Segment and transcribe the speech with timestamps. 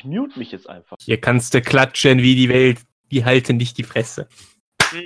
[0.00, 0.96] Ich mute mich jetzt einfach.
[0.98, 2.80] Hier kannst du klatschen wie die Welt.
[3.10, 4.28] Die halten nicht die Fresse.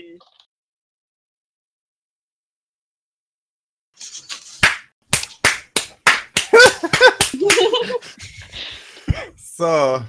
[9.57, 10.01] So.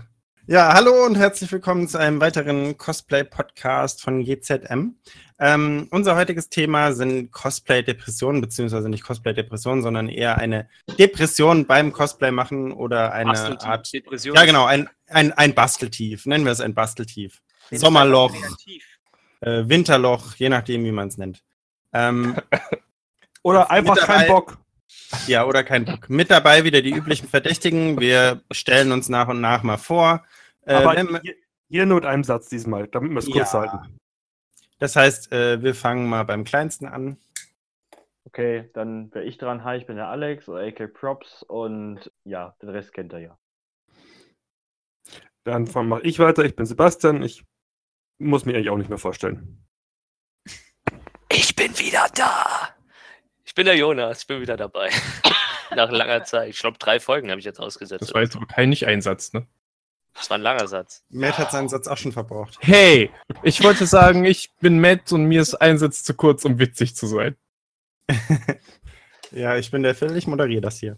[0.48, 5.00] Ja, hallo und herzlich willkommen zu einem weiteren Cosplay-Podcast von GZM.
[5.38, 12.32] Ähm, unser heutiges Thema sind Cosplay-Depressionen, beziehungsweise nicht Cosplay-Depressionen, sondern eher eine Depression beim Cosplay
[12.32, 13.94] machen oder eine Basteltief, Art.
[13.94, 14.36] Depression.
[14.36, 16.26] Ja, genau, ein, ein, ein Basteltief.
[16.26, 17.42] Nennen wir es ein Basteltief.
[17.72, 18.34] Sommerloch,
[19.42, 21.44] äh, Winterloch, je nachdem, wie man es nennt.
[21.94, 22.36] Ähm,
[23.44, 24.58] Oder einfach Mit kein dabei- Bock.
[25.28, 26.10] ja, oder kein Bock.
[26.10, 28.00] Mit dabei wieder die üblichen Verdächtigen.
[28.00, 30.24] Wir stellen uns nach und nach mal vor.
[30.66, 31.36] Äh, Aber wenn- hier,
[31.70, 33.60] hier nur mit einem Satz diesmal, damit wir es kurz Ja.
[33.60, 33.98] halten.
[34.80, 37.18] Das heißt, äh, wir fangen mal beim Kleinsten an.
[38.26, 39.64] Okay, dann wäre ich dran.
[39.64, 43.38] Hi, ich bin der Alex oder AK Props und ja, den Rest kennt ihr ja.
[45.44, 46.44] Dann mache ich weiter.
[46.44, 47.22] Ich bin Sebastian.
[47.22, 47.46] Ich
[48.18, 49.64] muss mich eigentlich auch nicht mehr vorstellen.
[51.32, 52.70] Ich bin wieder da.
[53.44, 54.90] Ich bin der Jonas, ich bin wieder dabei.
[55.76, 56.50] Nach langer Zeit.
[56.50, 58.02] Ich glaube, drei Folgen habe ich jetzt ausgesetzt.
[58.02, 59.46] Das war jetzt aber kein Nicht-Einsatz, ne?
[60.16, 61.04] Das war ein langer Satz.
[61.10, 62.58] Matt hat seinen Satz auch schon verbraucht.
[62.62, 63.12] Hey,
[63.44, 66.96] ich wollte sagen, ich bin Matt und mir ist ein Satz zu kurz, um witzig
[66.96, 67.36] zu sein.
[69.36, 70.98] Ja, ich bin der Phil, ich moderiere das hier.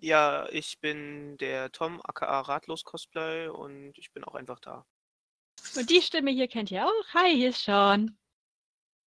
[0.00, 4.84] Ja, ich bin der Tom, aka Ratlos Cosplay und ich bin auch einfach da.
[5.76, 7.14] Und die Stimme hier kennt ihr auch.
[7.14, 8.18] Hi, hier ist Sean.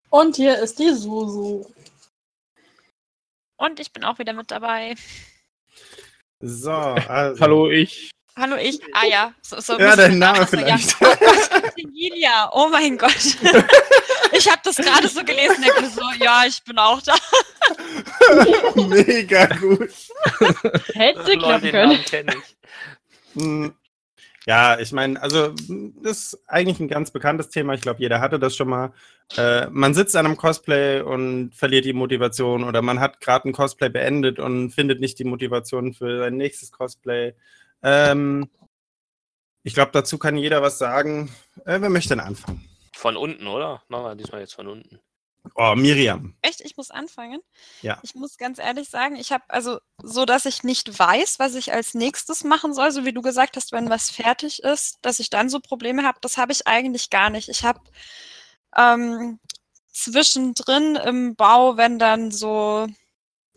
[0.09, 1.65] Und hier ist die Susu.
[3.57, 4.95] Und ich bin auch wieder mit dabei.
[6.39, 7.41] So, also.
[7.41, 8.11] Hallo, ich.
[8.37, 8.79] Hallo, ich.
[8.93, 9.33] Ah ja.
[9.41, 10.77] So, so Ja, dein ich- Name so, ja.
[10.77, 10.95] vielleicht.
[11.01, 12.49] Oh Emilia.
[12.53, 13.15] Oh mein Gott.
[14.37, 15.61] Ich habe das gerade so gelesen.
[15.63, 17.13] Denke so, ja, ich bin auch da.
[18.87, 19.89] Mega gut.
[20.93, 22.43] Hätte klappen können.
[23.35, 23.73] Hm,
[24.45, 27.75] Ja, ich meine, also hm, das ist eigentlich ein ganz bekanntes Thema.
[27.75, 28.91] Ich glaube, jeder hatte das schon mal.
[29.37, 33.53] Äh, man sitzt an einem Cosplay und verliert die Motivation oder man hat gerade ein
[33.53, 37.33] Cosplay beendet und findet nicht die Motivation für sein nächstes Cosplay.
[37.85, 38.49] Ähm,
[39.61, 41.29] ich glaube, dazu kann jeder was sagen.
[41.65, 42.67] Äh, wer möchte denn anfangen?
[42.93, 43.83] Von unten, oder?
[43.89, 44.99] Machen wir diesmal jetzt von unten.
[45.53, 46.35] Oh, Miriam.
[46.41, 47.39] Echt, ich muss anfangen.
[47.83, 47.99] Ja.
[48.01, 51.71] Ich muss ganz ehrlich sagen, ich habe also so, dass ich nicht weiß, was ich
[51.71, 55.29] als nächstes machen soll, so wie du gesagt hast, wenn was fertig ist, dass ich
[55.29, 57.49] dann so Probleme habe, das habe ich eigentlich gar nicht.
[57.49, 57.79] Ich habe
[58.75, 59.39] ähm,
[59.91, 62.87] zwischendrin im Bau, wenn dann so,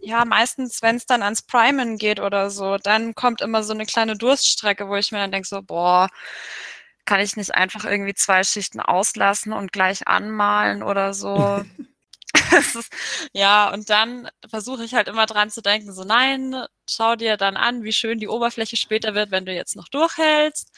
[0.00, 3.86] ja, meistens, wenn es dann ans Primen geht oder so, dann kommt immer so eine
[3.86, 6.08] kleine Durststrecke, wo ich mir dann denke, so, boah,
[7.04, 11.64] kann ich nicht einfach irgendwie zwei Schichten auslassen und gleich anmalen oder so.
[12.52, 12.90] Ist,
[13.32, 16.54] ja, und dann versuche ich halt immer dran zu denken, so nein,
[16.88, 20.70] schau dir dann an, wie schön die Oberfläche später wird, wenn du jetzt noch durchhältst.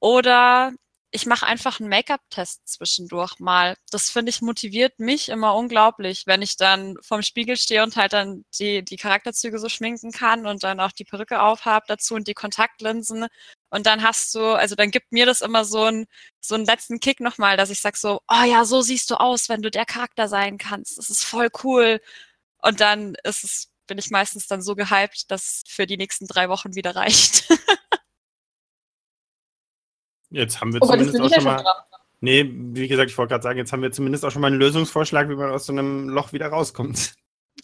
[0.00, 0.72] Oder
[1.12, 3.76] ich mache einfach einen Make-up-Test zwischendurch mal.
[3.90, 8.12] Das finde ich motiviert mich immer unglaublich, wenn ich dann vorm Spiegel stehe und halt
[8.12, 12.28] dann die, die Charakterzüge so schminken kann und dann auch die Perücke aufhab dazu und
[12.28, 13.26] die Kontaktlinsen.
[13.70, 16.06] Und dann hast du, also dann gibt mir das immer so einen,
[16.40, 19.48] so einen letzten Kick nochmal, dass ich sag so, oh ja, so siehst du aus,
[19.48, 20.98] wenn du der Charakter sein kannst.
[20.98, 22.00] Das ist voll cool.
[22.62, 26.48] Und dann ist es, bin ich meistens dann so gehypt, dass für die nächsten drei
[26.48, 27.48] Wochen wieder reicht.
[30.30, 31.56] Jetzt haben wir Oh zumindest auch schon mal.
[31.62, 31.74] dran.
[32.20, 34.58] Nee, wie gesagt, ich wollte gerade sagen, jetzt haben wir zumindest auch schon mal einen
[34.60, 37.14] Lösungsvorschlag, wie man aus so einem Loch wieder rauskommt.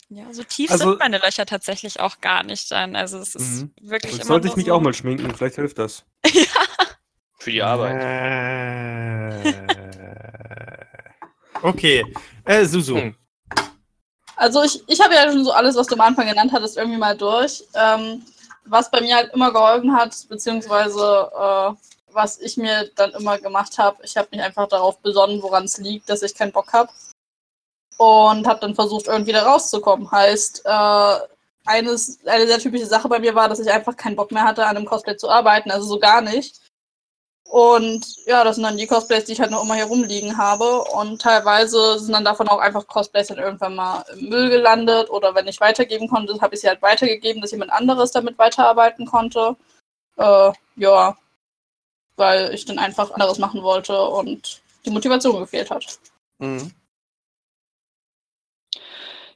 [0.08, 2.96] ja, so tief Also- sind meine Löcher tatsächlich auch gar nicht dann.
[2.96, 3.72] Also es ist Mhm.
[3.82, 5.32] wirklich Jetzt immer sollte ich mich so, auch mal schminken.
[5.34, 6.04] Vielleicht hilft das.
[7.38, 8.00] Für die Arbeit.
[9.46, 9.52] Äh,
[11.62, 12.04] okay,
[12.44, 12.96] äh, Susu.
[12.96, 13.14] Hm.
[14.36, 16.98] Also ich, ich habe ja schon so alles, was du am Anfang genannt hattest, irgendwie
[16.98, 17.62] mal durch.
[17.74, 18.22] Ähm,
[18.64, 21.72] was bei mir halt immer geholfen hat, beziehungsweise äh,
[22.16, 25.78] was ich mir dann immer gemacht habe, ich habe mich einfach darauf besonnen, woran es
[25.78, 26.90] liegt, dass ich keinen Bock habe.
[27.98, 30.10] Und habe dann versucht, irgendwie da rauszukommen.
[30.10, 31.18] Heißt, äh,
[31.66, 34.66] eines, eine sehr typische Sache bei mir war, dass ich einfach keinen Bock mehr hatte,
[34.66, 36.60] an einem Cosplay zu arbeiten, also so gar nicht.
[37.48, 40.82] Und ja, das sind dann die Cosplays, die ich halt noch immer hier rumliegen habe.
[40.82, 45.10] Und teilweise sind dann davon auch einfach Cosplays dann irgendwann mal im Müll gelandet.
[45.10, 49.06] Oder wenn ich weitergeben konnte, habe ich sie halt weitergegeben, dass jemand anderes damit weiterarbeiten
[49.06, 49.56] konnte.
[50.16, 51.16] Äh, ja,
[52.16, 55.98] weil ich dann einfach anderes machen wollte und die Motivation gefehlt hat.
[56.38, 56.72] Mhm.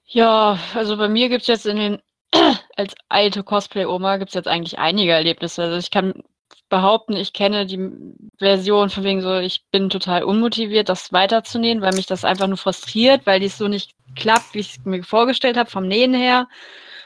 [0.06, 2.02] Ja, also bei mir gibt es jetzt in den,
[2.76, 5.62] als alte Cosplay-Oma gibt es jetzt eigentlich einige Erlebnisse.
[5.62, 6.24] Also ich kann
[6.68, 7.90] behaupten, ich kenne die
[8.38, 12.56] Version von wegen so, ich bin total unmotiviert, das weiterzunehmen, weil mich das einfach nur
[12.56, 16.48] frustriert, weil dies so nicht klappt, wie ich es mir vorgestellt habe, vom Nähen her.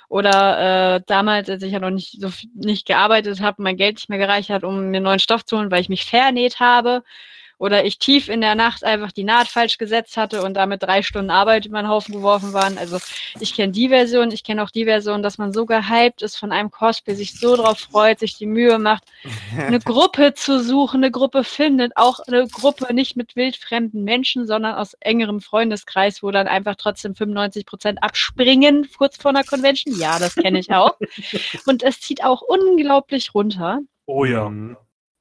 [0.08, 4.08] Oder äh, damals, als ich ja noch nicht so nicht gearbeitet habe, mein Geld nicht
[4.08, 7.02] mehr gereicht hat, um mir neuen Stoff zu holen, weil ich mich vernäht habe.
[7.58, 11.02] Oder ich tief in der Nacht einfach die Naht falsch gesetzt hatte und damit drei
[11.02, 12.78] Stunden Arbeit über den Haufen geworfen waren.
[12.78, 12.98] Also
[13.40, 16.52] ich kenne die Version, ich kenne auch die Version, dass man so gehypt ist von
[16.52, 19.04] einem Cosplay, sich so drauf freut, sich die Mühe macht,
[19.58, 24.74] eine Gruppe zu suchen, eine Gruppe findet, auch eine Gruppe nicht mit wildfremden Menschen, sondern
[24.74, 29.98] aus engerem Freundeskreis, wo dann einfach trotzdem 95 Prozent abspringen kurz vor einer Convention.
[29.98, 30.96] Ja, das kenne ich auch.
[31.66, 33.80] Und es zieht auch unglaublich runter.
[34.06, 34.50] Oh ja.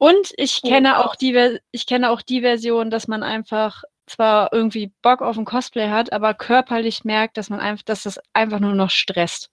[0.04, 4.92] Und ich kenne auch die, ich kenne auch die Version, dass man einfach zwar irgendwie
[5.02, 8.74] Bock auf ein Cosplay hat, aber körperlich merkt, dass man einfach, dass das einfach nur
[8.74, 9.50] noch stresst.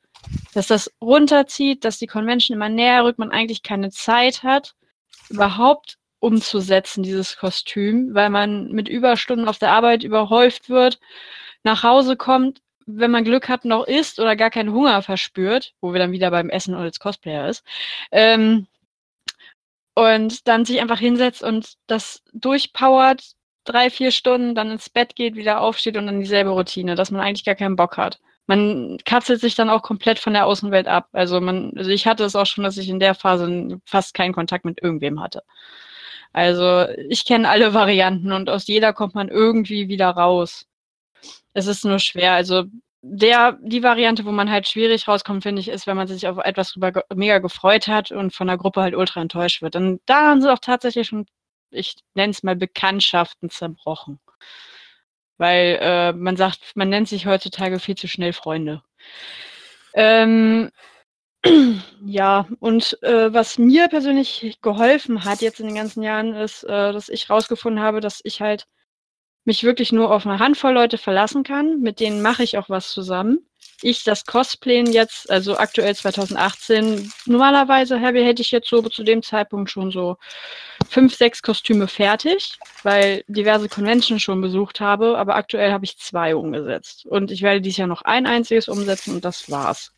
[0.52, 4.74] Dass das runterzieht, dass die Convention immer näher rückt, man eigentlich keine Zeit hat,
[5.28, 10.98] überhaupt umzusetzen, dieses Kostüm, weil man mit Überstunden auf der Arbeit überhäuft wird,
[11.62, 15.92] nach Hause kommt, wenn man Glück hat, noch isst oder gar keinen Hunger verspürt, wo
[15.92, 17.62] wir dann wieder beim Essen als Cosplayer ist.
[18.10, 18.66] Ähm,
[20.00, 23.22] und dann sich einfach hinsetzt und das durchpowert,
[23.64, 27.20] drei, vier Stunden, dann ins Bett geht, wieder aufsteht und dann dieselbe Routine, dass man
[27.20, 28.18] eigentlich gar keinen Bock hat.
[28.46, 31.08] Man kapselt sich dann auch komplett von der Außenwelt ab.
[31.12, 34.32] Also man, also ich hatte es auch schon, dass ich in der Phase fast keinen
[34.32, 35.42] Kontakt mit irgendwem hatte.
[36.32, 40.66] Also ich kenne alle Varianten und aus jeder kommt man irgendwie wieder raus.
[41.52, 42.32] Es ist nur schwer.
[42.32, 42.64] Also
[43.02, 46.38] der, die Variante, wo man halt schwierig rauskommt, finde ich, ist, wenn man sich auf
[46.38, 49.74] etwas drüber mega gefreut hat und von der Gruppe halt ultra enttäuscht wird.
[49.74, 51.26] Dann daran sind auch tatsächlich schon,
[51.70, 54.20] ich nenne es mal Bekanntschaften zerbrochen.
[55.38, 58.82] Weil äh, man sagt, man nennt sich heutzutage viel zu schnell Freunde.
[59.94, 60.70] Ähm,
[62.04, 66.92] ja, und äh, was mir persönlich geholfen hat jetzt in den ganzen Jahren, ist, äh,
[66.92, 68.66] dass ich rausgefunden habe, dass ich halt
[69.44, 71.80] mich wirklich nur auf eine Handvoll Leute verlassen kann.
[71.80, 73.46] Mit denen mache ich auch was zusammen.
[73.82, 79.70] Ich das Cosplayen jetzt, also aktuell 2018, normalerweise hätte ich jetzt so zu dem Zeitpunkt
[79.70, 80.18] schon so
[80.90, 86.36] fünf, sechs Kostüme fertig, weil diverse Conventions schon besucht habe, aber aktuell habe ich zwei
[86.36, 87.06] umgesetzt.
[87.06, 89.92] Und ich werde dieses Jahr noch ein einziges umsetzen und das war's.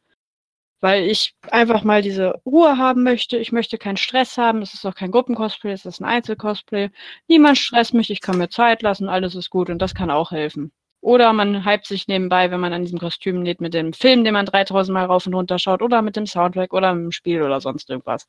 [0.82, 3.38] Weil ich einfach mal diese Ruhe haben möchte.
[3.38, 4.62] Ich möchte keinen Stress haben.
[4.62, 6.90] Es ist auch kein Gruppencosplay, es ist ein Einzelcosplay.
[7.29, 10.32] Niemand stresst mich, ich kann mir Zeit lassen, alles ist gut und das kann auch
[10.32, 10.73] helfen.
[11.00, 14.34] Oder man hypt sich nebenbei, wenn man an diesem Kostüm näht, mit dem Film, den
[14.34, 17.43] man 3000 Mal rauf und runter schaut, oder mit dem Soundtrack oder mit dem Spiel
[17.43, 18.28] oder sonst irgendwas.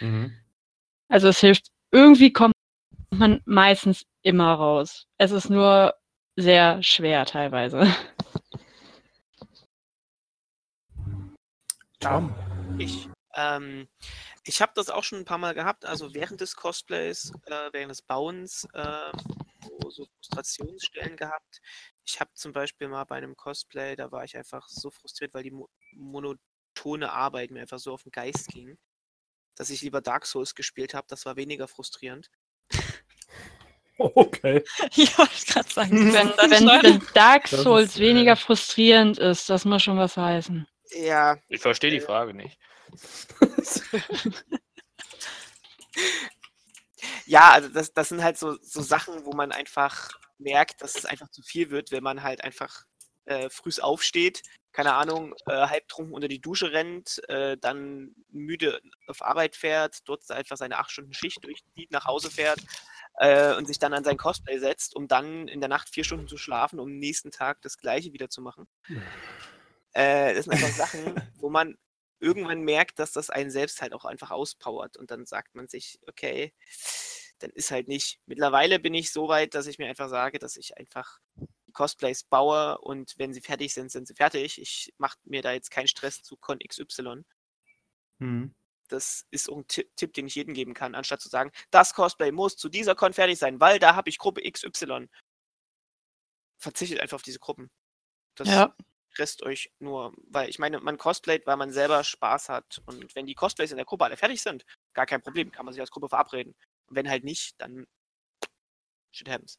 [0.00, 0.32] Mhm.
[1.08, 1.68] Also es hilft.
[1.90, 2.54] Irgendwie kommt
[3.10, 5.06] man meistens immer raus.
[5.18, 5.94] Es ist nur
[6.36, 7.86] sehr schwer teilweise.
[12.08, 12.34] Tom.
[12.78, 13.86] Ich, ähm,
[14.44, 17.90] ich habe das auch schon ein paar Mal gehabt, also während des Cosplays, äh, während
[17.90, 19.12] des Bauens, äh,
[19.82, 21.60] so, so Frustrationsstellen gehabt.
[22.06, 25.42] Ich habe zum Beispiel mal bei einem Cosplay, da war ich einfach so frustriert, weil
[25.42, 28.78] die mo monotone Arbeit mir einfach so auf den Geist ging,
[29.54, 31.06] dass ich lieber Dark Souls gespielt habe.
[31.10, 32.30] Das war weniger frustrierend.
[33.98, 34.64] Okay.
[34.94, 36.12] Ja, wollte ich gerade sagen.
[36.12, 40.66] Wenn, wenn, wenn Dark Souls ist, äh, weniger frustrierend ist, das muss schon was heißen.
[40.90, 42.58] Ja, Ich verstehe die Frage nicht.
[47.26, 51.04] Ja, also das, das sind halt so, so Sachen, wo man einfach merkt, dass es
[51.04, 52.84] einfach zu viel wird, wenn man halt einfach
[53.26, 54.42] äh, frühs aufsteht,
[54.72, 60.30] keine Ahnung, äh, halbtrunken unter die Dusche rennt, äh, dann müde auf Arbeit fährt, dort
[60.30, 62.60] einfach seine acht Stunden Schicht durchzieht, nach Hause fährt
[63.18, 66.28] äh, und sich dann an sein Cosplay setzt, um dann in der Nacht vier Stunden
[66.28, 68.66] zu schlafen, um am nächsten Tag das gleiche wieder zu machen.
[69.92, 71.76] Äh, das sind einfach Sachen, wo man
[72.20, 76.00] irgendwann merkt, dass das einen selbst halt auch einfach auspowert und dann sagt man sich,
[76.06, 76.52] okay,
[77.38, 78.18] dann ist halt nicht.
[78.26, 81.20] Mittlerweile bin ich so weit, dass ich mir einfach sage, dass ich einfach
[81.68, 84.60] die Cosplays baue und wenn sie fertig sind, sind sie fertig.
[84.60, 87.24] Ich mache mir da jetzt keinen Stress zu Con XY.
[88.18, 88.54] Mhm.
[88.88, 91.94] Das ist auch ein Ti- Tipp, den ich jedem geben kann, anstatt zu sagen, das
[91.94, 95.08] Cosplay muss zu dieser Con fertig sein, weil da habe ich Gruppe XY.
[96.58, 97.70] Verzichtet einfach auf diese Gruppen.
[98.34, 98.74] Das Ja.
[99.18, 102.80] Stresst euch nur, weil ich meine, man cosplayt, weil man selber Spaß hat.
[102.86, 105.74] Und wenn die Cosplays in der Gruppe alle fertig sind, gar kein Problem, kann man
[105.74, 106.54] sich als Gruppe verabreden.
[106.86, 107.88] Und wenn halt nicht, dann
[109.10, 109.58] shit happens.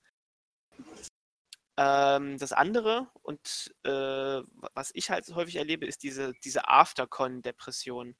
[1.76, 8.16] Ähm, das andere und äh, wa- was ich halt häufig erlebe, ist diese, diese Aftercon-Depression.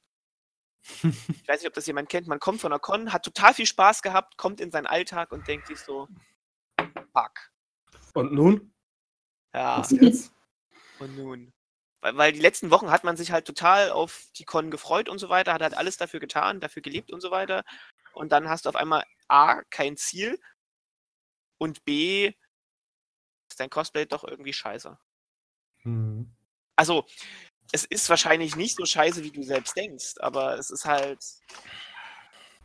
[1.02, 2.26] Ich weiß nicht, ob das jemand kennt.
[2.26, 5.48] Man kommt von einer Con, hat total viel Spaß gehabt, kommt in seinen Alltag und
[5.48, 6.06] denkt sich so,
[7.14, 7.50] fuck.
[8.12, 8.74] Und nun?
[9.54, 10.34] Ja, Was jetzt?
[11.00, 11.52] Und nun.
[12.00, 15.18] Weil, weil die letzten Wochen hat man sich halt total auf die Con gefreut und
[15.18, 17.64] so weiter, hat halt alles dafür getan, dafür gelebt und so weiter.
[18.12, 20.40] Und dann hast du auf einmal A, kein Ziel
[21.58, 22.32] und B,
[23.48, 24.98] ist dein Cosplay doch irgendwie scheiße.
[25.84, 26.30] Mhm.
[26.76, 27.04] Also,
[27.72, 31.24] es ist wahrscheinlich nicht so scheiße, wie du selbst denkst, aber es ist halt.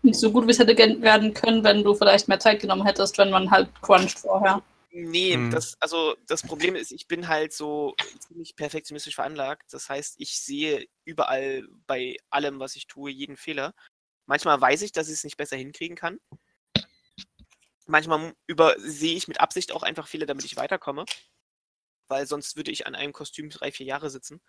[0.01, 3.18] Nicht so gut, wie es hätte werden können, wenn du vielleicht mehr Zeit genommen hättest,
[3.18, 4.62] wenn man halt cruncht vorher.
[4.98, 5.52] Nee, Hm.
[5.52, 9.74] das, also das Problem ist, ich bin halt so ziemlich perfektionistisch veranlagt.
[9.74, 13.74] Das heißt, ich sehe überall bei allem, was ich tue, jeden Fehler.
[14.25, 16.18] Manchmal weiß ich, dass ich es nicht besser hinkriegen kann.
[17.88, 21.04] Manchmal übersehe ich mit Absicht auch einfach Fehler, damit ich weiterkomme.
[22.08, 24.42] Weil sonst würde ich an einem Kostüm drei, vier Jahre sitzen.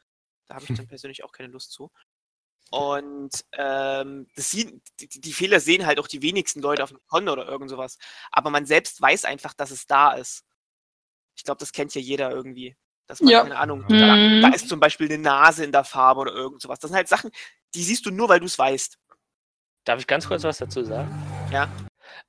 [0.46, 1.90] Da habe ich dann persönlich auch keine Lust zu.
[2.70, 7.00] Und ähm, das sieht, die, die Fehler sehen halt auch die wenigsten Leute auf einem
[7.06, 7.96] Con oder irgend sowas.
[8.32, 10.44] Aber man selbst weiß einfach, dass es da ist.
[11.36, 12.76] Ich glaube, das kennt ja jeder irgendwie.
[13.06, 13.42] Dass man, Ja.
[13.42, 13.98] keine Ahnung, Mhm.
[14.42, 16.80] da, da ist zum Beispiel eine Nase in der Farbe oder irgend sowas.
[16.80, 17.30] Das sind halt Sachen,
[17.74, 18.98] die siehst du nur, weil du es weißt.
[19.84, 21.08] Darf ich ganz kurz was dazu sagen?
[21.52, 21.68] Ja.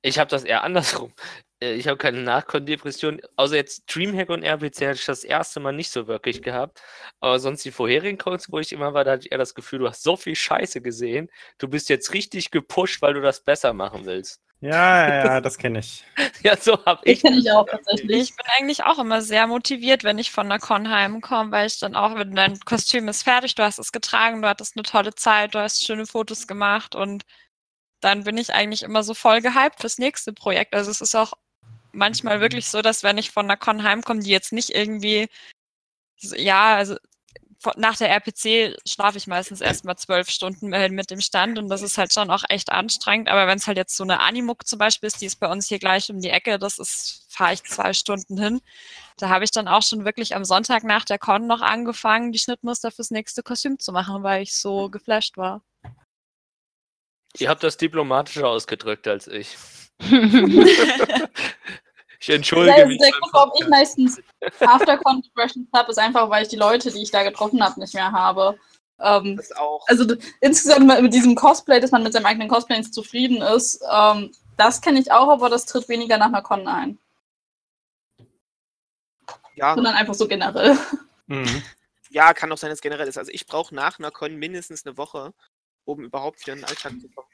[0.02, 1.12] Ich habe das eher andersrum.
[1.60, 3.20] Äh, Ich habe keine Nachkondepression.
[3.36, 6.80] Außer jetzt Dreamhack und RPC hatte ich das erste Mal nicht so wirklich gehabt.
[7.20, 9.80] Aber sonst die vorherigen Codes, wo ich immer war, da hatte ich eher das Gefühl,
[9.80, 11.30] du hast so viel Scheiße gesehen.
[11.58, 14.40] Du bist jetzt richtig gepusht, weil du das besser machen willst.
[14.60, 16.04] Ja, ja, ja, das kenne ich.
[16.42, 17.22] Ja, so habe Ich ich.
[17.22, 18.30] kenne ich auch tatsächlich.
[18.30, 21.78] Ich bin eigentlich auch immer sehr motiviert, wenn ich von der Con heimkomme, weil ich
[21.78, 25.14] dann auch, wenn dein Kostüm ist fertig, du hast es getragen, du hattest eine tolle
[25.14, 27.24] Zeit, du hast schöne Fotos gemacht und
[28.00, 30.74] dann bin ich eigentlich immer so voll gehypt fürs nächste Projekt.
[30.74, 31.32] Also es ist auch
[31.92, 35.28] manchmal wirklich so, dass wenn ich von der Con heimkomme, die jetzt nicht irgendwie,
[36.20, 36.96] ja, also
[37.76, 41.82] nach der RPC schlafe ich meistens erst mal zwölf Stunden mit dem Stand und das
[41.82, 43.28] ist halt schon auch echt anstrengend.
[43.28, 45.66] Aber wenn es halt jetzt so eine Animuk zum Beispiel ist, die ist bei uns
[45.66, 48.60] hier gleich um die Ecke, das ist, fahre ich zwei Stunden hin.
[49.16, 52.38] Da habe ich dann auch schon wirklich am Sonntag nach der Con noch angefangen, die
[52.38, 55.62] Schnittmuster fürs nächste Kostüm zu machen, weil ich so geflasht war.
[57.36, 59.56] Ihr habt das diplomatischer ausgedrückt als ich.
[62.20, 62.98] Ich entschuldige mich.
[62.98, 64.20] der Grund, warum ich meistens
[64.58, 67.94] After-Con Depressions habe, ist einfach, weil ich die Leute, die ich da getroffen habe, nicht
[67.94, 68.58] mehr habe.
[68.98, 69.84] Ähm, Das auch.
[69.86, 70.04] also
[70.40, 74.32] insgesamt mit- mit diesem Cosplay, dass man mit seinem eigenen Cosplay nicht zufrieden ist, ähm,
[74.56, 76.98] das kenne ich auch, aber das tritt weniger nach einer Con ein.
[79.54, 80.76] Ja, Sondern einfach so generell.
[81.26, 81.62] Mhm.
[82.10, 83.18] ja, kann auch sein, dass es generell ist.
[83.18, 85.32] Also ich brauche nach einer Con mindestens eine Woche,
[85.88, 87.28] um überhaupt wieder in den Alltag zu kommen.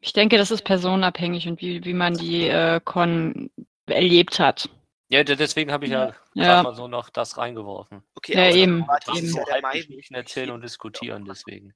[0.00, 3.50] Ich denke, das ist personenabhängig und wie, wie man die äh, Con
[3.86, 4.68] erlebt hat.
[5.08, 6.44] Ja, de- deswegen habe ich ja, Ja.
[6.44, 8.02] gerade mal so noch das reingeworfen.
[8.14, 9.36] Okay, Ja, aber eben, dieses eben.
[9.36, 11.74] Jahr der Mai Ich erzählen und diskutieren, deswegen.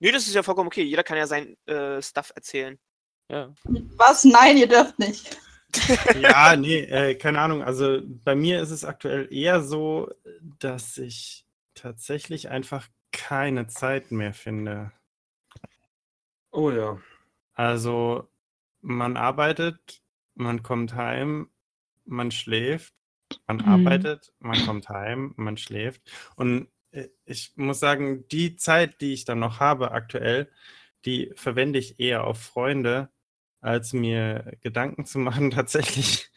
[0.00, 0.82] Nö, das ist ja vollkommen okay.
[0.82, 2.78] Jeder kann ja sein äh, Stuff erzählen.
[3.30, 3.54] Ja.
[3.96, 4.24] Was?
[4.24, 5.36] Nein, ihr dürft nicht.
[6.20, 7.62] Ja, nee, äh, keine Ahnung.
[7.62, 10.08] Also bei mir ist es aktuell eher so,
[10.58, 11.44] dass ich
[11.74, 14.92] tatsächlich einfach keine Zeit mehr finde.
[16.52, 16.98] Oh ja.
[17.54, 18.28] Also
[18.80, 20.02] man arbeitet,
[20.34, 21.50] man kommt heim,
[22.04, 22.94] man schläft,
[23.46, 23.66] man Mhm.
[23.68, 26.02] arbeitet, man kommt heim, man schläft.
[26.36, 30.50] Und äh, ich muss sagen, die Zeit, die ich dann noch habe aktuell,
[31.04, 33.10] die verwende ich eher auf Freunde,
[33.60, 36.30] als mir Gedanken zu machen, tatsächlich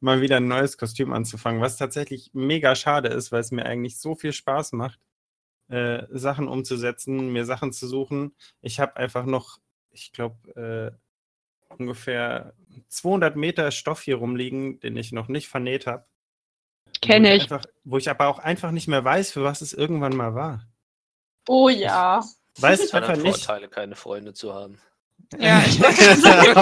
[0.00, 3.98] mal wieder ein neues Kostüm anzufangen, was tatsächlich mega schade ist, weil es mir eigentlich
[3.98, 5.00] so viel Spaß macht,
[5.74, 8.34] äh, Sachen umzusetzen, mir Sachen zu suchen.
[8.60, 9.58] Ich habe einfach noch,
[9.90, 10.96] ich glaube,
[11.70, 12.54] äh, ungefähr
[12.88, 16.04] 200 Meter Stoff hier rumliegen, den ich noch nicht vernäht habe.
[17.02, 17.42] Kenne ich.
[17.44, 20.66] Einfach, wo ich aber auch einfach nicht mehr weiß, für was es irgendwann mal war.
[21.48, 22.22] Oh ja.
[22.60, 23.36] Weiß Das hat einfach nicht.
[23.44, 24.78] Vorteile, keine Freunde zu haben.
[25.38, 26.54] Ja, ich wollte sagen,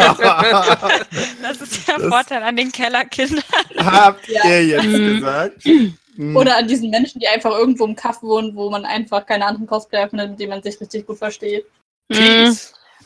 [1.42, 3.44] das ist der Das- Vorteil an den Kellerkindern.
[3.76, 4.44] Habt Ja.
[4.48, 5.14] ihr jetzt Mhm.
[5.16, 5.64] gesagt?
[6.16, 6.36] Mhm.
[6.36, 9.66] Oder an diesen Menschen, die einfach irgendwo im Kaff wohnen, wo man einfach keine anderen
[9.66, 11.64] Cosplayer findet, mit denen man sich richtig gut versteht.
[12.08, 12.56] Mhm.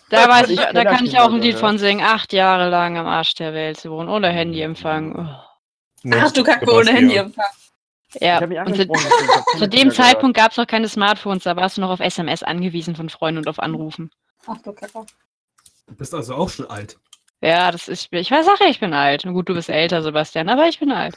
[0.09, 2.05] Da, weiß Ich da kann ich auch ein Lied von singen.
[2.05, 5.17] Acht Jahre lang am Arsch der Welt zu wohnen, ohne Handyempfang.
[5.17, 5.47] Oh.
[6.03, 6.93] Nee, Ach du Kacke, ohne.
[6.93, 7.45] Handyempfang.
[8.21, 8.87] Ja, und zu,
[9.59, 9.91] zu dem.
[9.91, 13.39] Zeitpunkt gab es noch keine Smartphones, da warst du noch auf SMS angewiesen von Freunden
[13.39, 14.11] und auf Anrufen.
[14.47, 15.05] Ach du Kacke.
[15.87, 16.99] Du bist also auch schon alt.
[17.41, 19.25] Ja, das ist, ich weiß auch, ich bin alt.
[19.25, 21.17] Gut, du bist älter, Sebastian, aber ich bin alt.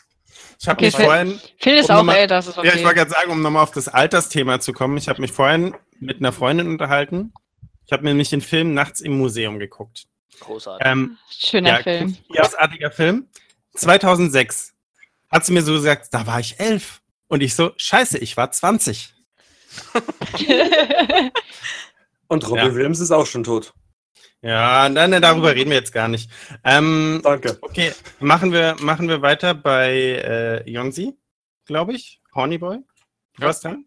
[0.59, 2.67] Ich habe Okay, mich Phil- vorhin, Phil ist Um auch nochmal- älter, das ist okay.
[2.67, 5.31] ja, ich wollte gerade sagen, um nochmal auf das Altersthema zu kommen, ich habe mich
[5.31, 7.33] vorhin mit einer Freundin unterhalten.
[7.85, 10.05] Ich habe mir nämlich den Film Nachts im Museum geguckt.
[10.41, 10.85] Großartig.
[10.87, 12.17] Ähm, Schöner ja, Film.
[12.29, 13.27] großartiger Film.
[13.75, 14.73] 2006
[15.31, 17.01] hat sie mir so gesagt, da war ich elf.
[17.27, 19.13] Und ich so, scheiße, ich war 20.
[22.27, 22.75] Und Robin Ja.
[22.75, 23.73] Williams ist auch schon tot.
[24.41, 26.29] Ja, nein, nein, darüber reden wir jetzt gar nicht.
[26.63, 27.57] Ähm, Danke.
[27.61, 31.17] okay, machen wir, machen wir weiter bei äh, Yongzi,
[31.65, 32.21] glaube ich.
[32.33, 32.79] Hornyboy.
[33.35, 33.85] Du warst dran?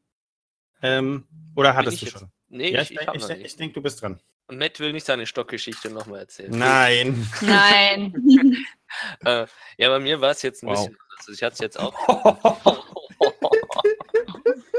[0.82, 2.18] Ähm, oder hattest du jetzt?
[2.18, 2.30] schon?
[2.48, 4.20] Nee, ja, ich, ich, ich, ich, ich, denke, du bist dran.
[4.46, 6.50] Und Matt will nicht seine Stockgeschichte nochmal erzählen.
[6.50, 7.26] Nein.
[7.40, 8.56] Nein.
[9.24, 9.46] Äh,
[9.78, 10.74] ja, bei mir war es jetzt ein Wow.
[10.74, 11.18] bisschen anders.
[11.20, 11.94] Also ich hatte es jetzt auch.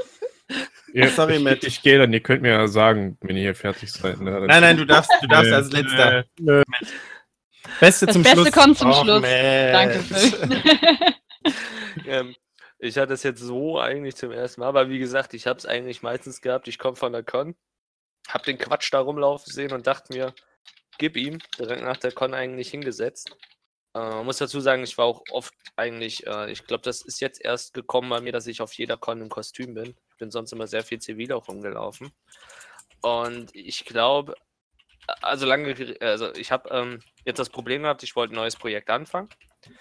[0.93, 1.63] Ja, Sorry, ich, Matt.
[1.63, 4.19] Ich gehe dann, ihr könnt mir ja sagen, wenn ihr hier fertig seid.
[4.21, 4.31] Ne?
[4.47, 6.25] Nein, nein, du darfst, du darfst Nö, als letzter.
[6.39, 6.63] nö, nö.
[7.79, 8.51] Beste Das zum Beste Schluss.
[8.51, 9.21] kommt zum Och, Schluss.
[9.21, 9.73] Matt.
[9.73, 11.13] Danke.
[12.07, 12.35] Ähm,
[12.79, 15.65] ich hatte es jetzt so eigentlich zum ersten Mal, aber wie gesagt, ich habe es
[15.65, 16.67] eigentlich meistens gehabt.
[16.67, 17.55] Ich komme von der Con,
[18.29, 20.33] habe den Quatsch da rumlaufen sehen und dachte mir,
[20.97, 23.35] gib ihm direkt nach der Con eigentlich hingesetzt.
[23.95, 27.43] Äh, muss dazu sagen, ich war auch oft eigentlich, äh, ich glaube, das ist jetzt
[27.43, 29.95] erst gekommen bei mir, dass ich auf jeder Con im Kostüm bin.
[30.13, 32.11] Ich bin sonst immer sehr viel zivil auch rumgelaufen.
[33.01, 34.35] Und ich glaube,
[35.21, 38.89] also lange, also ich habe ähm, jetzt das Problem gehabt, ich wollte ein neues Projekt
[38.89, 39.29] anfangen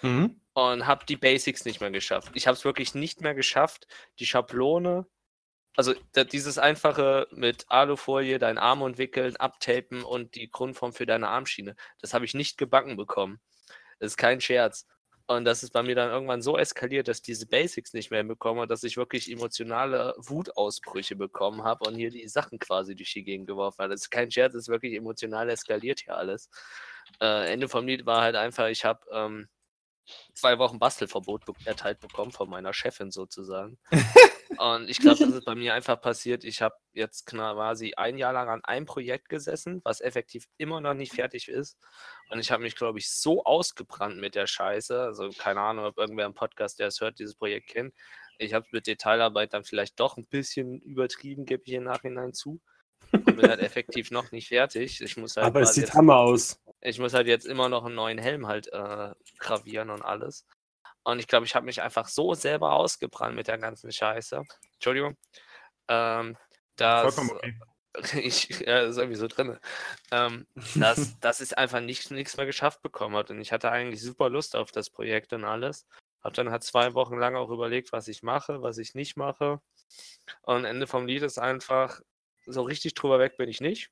[0.01, 0.39] Mhm.
[0.53, 2.31] und habe die Basics nicht mehr geschafft.
[2.35, 3.87] Ich habe es wirklich nicht mehr geschafft,
[4.19, 5.05] die Schablone,
[5.75, 5.93] also
[6.31, 12.13] dieses einfache mit Alufolie deinen Arm entwickeln, abtapen und die Grundform für deine Armschiene, das
[12.13, 13.41] habe ich nicht gebacken bekommen.
[13.99, 14.87] Das ist kein Scherz.
[15.27, 18.19] Und das ist bei mir dann irgendwann so eskaliert, dass ich diese Basics nicht mehr
[18.19, 23.23] hinbekomme, dass ich wirklich emotionale Wutausbrüche bekommen habe und hier die Sachen quasi durch die
[23.23, 23.93] Gegend geworfen habe.
[23.93, 26.49] Das ist kein Scherz, das ist wirklich emotional eskaliert hier alles.
[27.21, 29.47] Äh, Ende vom Lied war halt einfach, ich habe ähm,
[30.33, 33.77] zwei Wochen Bastelverbot be erteilt bekommen von meiner Chefin sozusagen.
[34.57, 36.43] Und ich glaube, das ist bei mir einfach passiert.
[36.43, 40.93] Ich habe jetzt quasi ein Jahr lang an einem Projekt gesessen, was effektiv immer noch
[40.93, 41.77] nicht fertig ist.
[42.29, 45.01] Und ich habe mich, glaube ich, so ausgebrannt mit der Scheiße.
[45.01, 47.93] Also keine Ahnung, ob irgendwer im Podcast, der es hört, dieses Projekt kennt.
[48.37, 52.59] Ich habe mit Detailarbeit dann vielleicht doch ein bisschen übertrieben, gebe ich im Nachhinein zu.
[53.11, 55.01] Und bin halt effektiv noch nicht fertig.
[55.01, 56.59] Ich muss halt Aber es sieht jetzt- Hammer aus.
[56.81, 60.45] ich muss halt jetzt immer noch einen neuen Helm halt äh, gravieren und alles.
[61.03, 64.41] Und ich glaube, ich habe mich einfach so selber ausgebrannt mit der ganzen Scheiße.
[64.73, 65.17] Entschuldigung.
[65.87, 66.37] Ähm,
[66.77, 67.59] dass Vollkommen okay.
[68.23, 69.59] ich ja, ist irgendwie so drin.
[70.11, 73.29] Ähm, dass, dass ich einfach nicht, nichts mehr geschafft bekommen hat.
[73.31, 75.85] Und ich hatte eigentlich super Lust auf das Projekt und alles.
[76.23, 79.59] Hab dann halt zwei Wochen lang auch überlegt, was ich mache, was ich nicht mache.
[80.41, 81.99] Und Ende vom Lied ist einfach,
[82.45, 83.89] so richtig drüber weg bin ich nicht.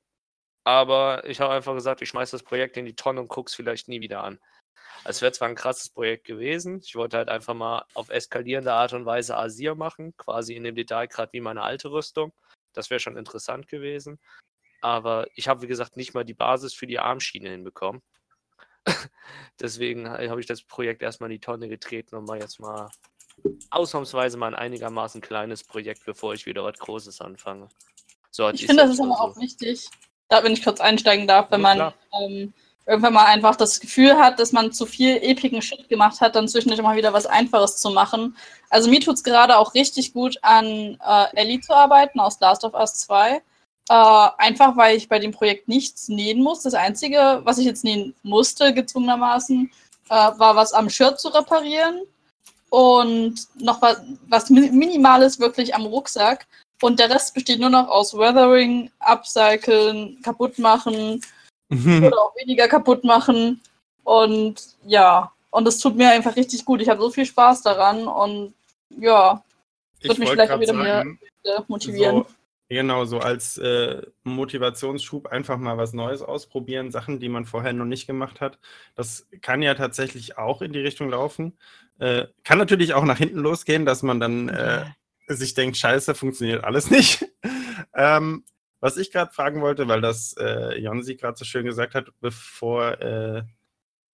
[0.64, 3.88] Aber ich habe einfach gesagt, ich schmeiß das Projekt in die Tonne und guck's vielleicht
[3.88, 4.38] nie wieder an.
[5.04, 6.80] Es wäre zwar ein krasses Projekt gewesen.
[6.84, 10.76] Ich wollte halt einfach mal auf eskalierende Art und Weise Asir machen, quasi in dem
[10.76, 12.32] Detail gerade wie meine alte Rüstung.
[12.72, 14.20] Das wäre schon interessant gewesen.
[14.80, 18.02] Aber ich habe, wie gesagt, nicht mal die Basis für die Armschiene hinbekommen.
[19.60, 22.88] Deswegen habe ich das Projekt erstmal in die Tonne getreten und mal jetzt mal
[23.70, 27.68] ausnahmsweise mal ein einigermaßen kleines Projekt, bevor ich wieder was Großes anfange.
[28.34, 29.40] So Ich finde, das ist aber auch so.
[29.40, 29.88] wichtig,
[30.28, 32.52] da wenn ich kurz einsteigen darf, wenn Ja, man ähm,
[32.86, 36.48] irgendwann mal einfach das Gefühl hat, dass man zu viel epigen Shit gemacht hat, dann
[36.48, 38.36] zwischendurch mal wieder was Einfaches zu machen.
[38.70, 40.66] Also mir tut es gerade auch richtig gut an
[41.06, 43.42] äh, Ellie zu arbeiten aus Last of Us 2.
[43.88, 43.94] Äh,
[44.38, 46.62] einfach weil ich bei dem Projekt nichts nähen muss.
[46.62, 49.70] Das Einzige, was ich jetzt nähen musste, gezwungenermaßen,
[50.08, 52.00] äh, war was am Shirt zu reparieren
[52.70, 56.46] und noch was, was Mi- Minimales wirklich am Rucksack.
[56.82, 61.20] Und der Rest besteht nur noch aus Weathering, Upcyclen, kaputt machen
[61.70, 63.60] oder auch weniger kaputt machen.
[64.04, 66.82] Und ja, und es tut mir einfach richtig gut.
[66.82, 68.54] Ich habe so viel Spaß daran und
[68.90, 69.42] ja,
[70.00, 72.16] wird mich vielleicht auch wieder mehr sagen, äh, motivieren.
[72.16, 72.26] So,
[72.68, 77.84] genau, so als äh, Motivationsschub einfach mal was Neues ausprobieren, Sachen, die man vorher noch
[77.84, 78.58] nicht gemacht hat.
[78.96, 81.56] Das kann ja tatsächlich auch in die Richtung laufen.
[82.00, 84.84] Äh, kann natürlich auch nach hinten losgehen, dass man dann äh,
[85.34, 87.26] sich denkt, scheiße, funktioniert alles nicht.
[87.94, 88.44] ähm,
[88.80, 93.00] was ich gerade fragen wollte, weil das äh, Jonsi gerade so schön gesagt hat, bevor
[93.00, 93.42] äh,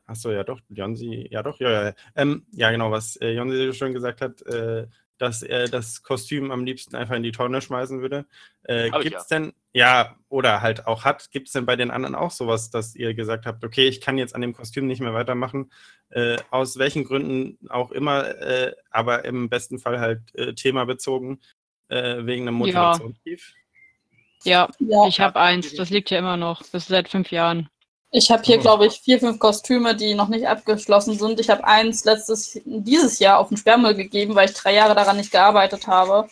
[0.06, 1.94] Achso, ja doch, Jonsi, ja doch, ja, ja.
[2.14, 4.86] Ähm, ja, genau, was äh, Jonsi so schön gesagt hat, äh,
[5.18, 8.26] dass er das Kostüm am liebsten einfach in die Tonne schmeißen würde.
[8.64, 12.14] Äh, Gibt es denn, ja, oder halt auch hat, gibt es denn bei den anderen
[12.14, 15.14] auch sowas, dass ihr gesagt habt, okay, ich kann jetzt an dem Kostüm nicht mehr
[15.14, 15.72] weitermachen,
[16.10, 21.40] äh, aus welchen Gründen auch immer, äh, aber im besten Fall halt äh, themabezogen,
[21.88, 22.88] äh, wegen einem Ja.
[22.90, 23.54] Motivationstief?
[24.44, 25.74] Ja, Ja, ich habe eins.
[25.74, 26.62] Das liegt ja immer noch.
[26.70, 27.68] Bis seit fünf Jahren.
[28.10, 31.40] Ich habe hier, glaube ich, vier, fünf Kostüme, die noch nicht abgeschlossen sind.
[31.40, 35.16] Ich habe eins letztes, dieses Jahr auf den Sperrmüll gegeben, weil ich drei Jahre daran
[35.16, 36.28] nicht gearbeitet habe.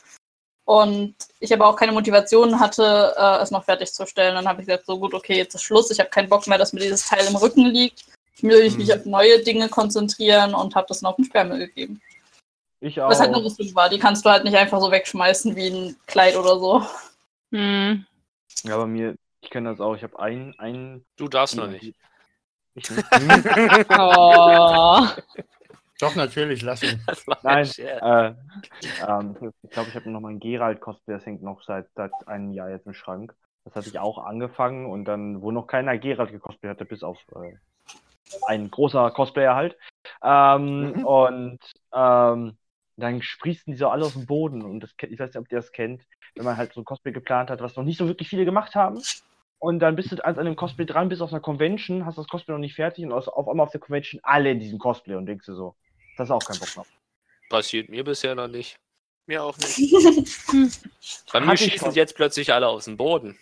[0.67, 4.35] Und ich aber auch keine Motivation hatte, äh, es noch fertigzustellen.
[4.35, 5.91] Dann habe ich gesagt, so gut, okay, jetzt ist Schluss.
[5.91, 8.05] Ich habe keinen Bock mehr, dass mir dieses Teil im Rücken liegt.
[8.37, 8.93] Ich will mich Mhm.
[8.93, 12.01] auf neue Dinge konzentrieren und habe das dann auf den Sperrmüll gegeben.
[12.81, 13.11] Ich auch.
[13.11, 13.89] Was halt eine Rüstung war.
[13.91, 16.83] Die kannst du halt nicht einfach so wegschmeißen wie ein Kleid oder so.
[17.53, 18.07] Hm.
[18.65, 19.95] Ja, bei mir, ich kenne das auch.
[19.95, 21.05] Ich habe ein, ein.
[21.17, 21.95] Du darfst noch nicht.
[22.75, 23.05] Ich nicht.
[23.91, 25.07] Oh.
[26.01, 27.01] Doch, natürlich, lass ihn.
[27.07, 28.35] Das war Nein, äh,
[29.07, 32.53] ähm, ich glaube, ich habe noch mal ein Geralt-Cosplay, das hängt noch seit, seit einem
[32.53, 33.33] Jahr jetzt im Schrank.
[33.65, 37.19] Das hatte ich auch angefangen und dann, wo noch keiner Geralt gecosplayt hatte, bis auf
[37.37, 37.57] äh,
[38.47, 39.77] ein großer Cosplayer halt.
[40.23, 41.05] Ähm, Mhm.
[41.05, 41.61] Und
[41.95, 42.59] ähm,
[42.97, 45.59] dann sprießen die so alle aus dem Boden und das, ich weiß nicht, ob ihr
[45.59, 46.03] das kennt.
[46.35, 48.75] wenn man halt so ein Cosplay geplant hat, was noch nicht so wirklich viele gemacht
[48.75, 49.01] haben.
[49.65, 52.53] Und dann bist du an einem Cosplay dran, bist auf einer Convention, hast das Cosplay
[52.53, 55.47] noch nicht fertig und auf einmal auf der Convention alle in diesem Cosplay und denkst
[55.47, 55.75] du so,
[56.19, 56.87] das ist auch kein Bock drauf.
[57.49, 58.77] Passiert mir bisher noch nicht.
[59.25, 59.81] Mir auch nicht.
[61.33, 63.39] Bei mir schießen jetzt plötzlich alle aus dem Boden.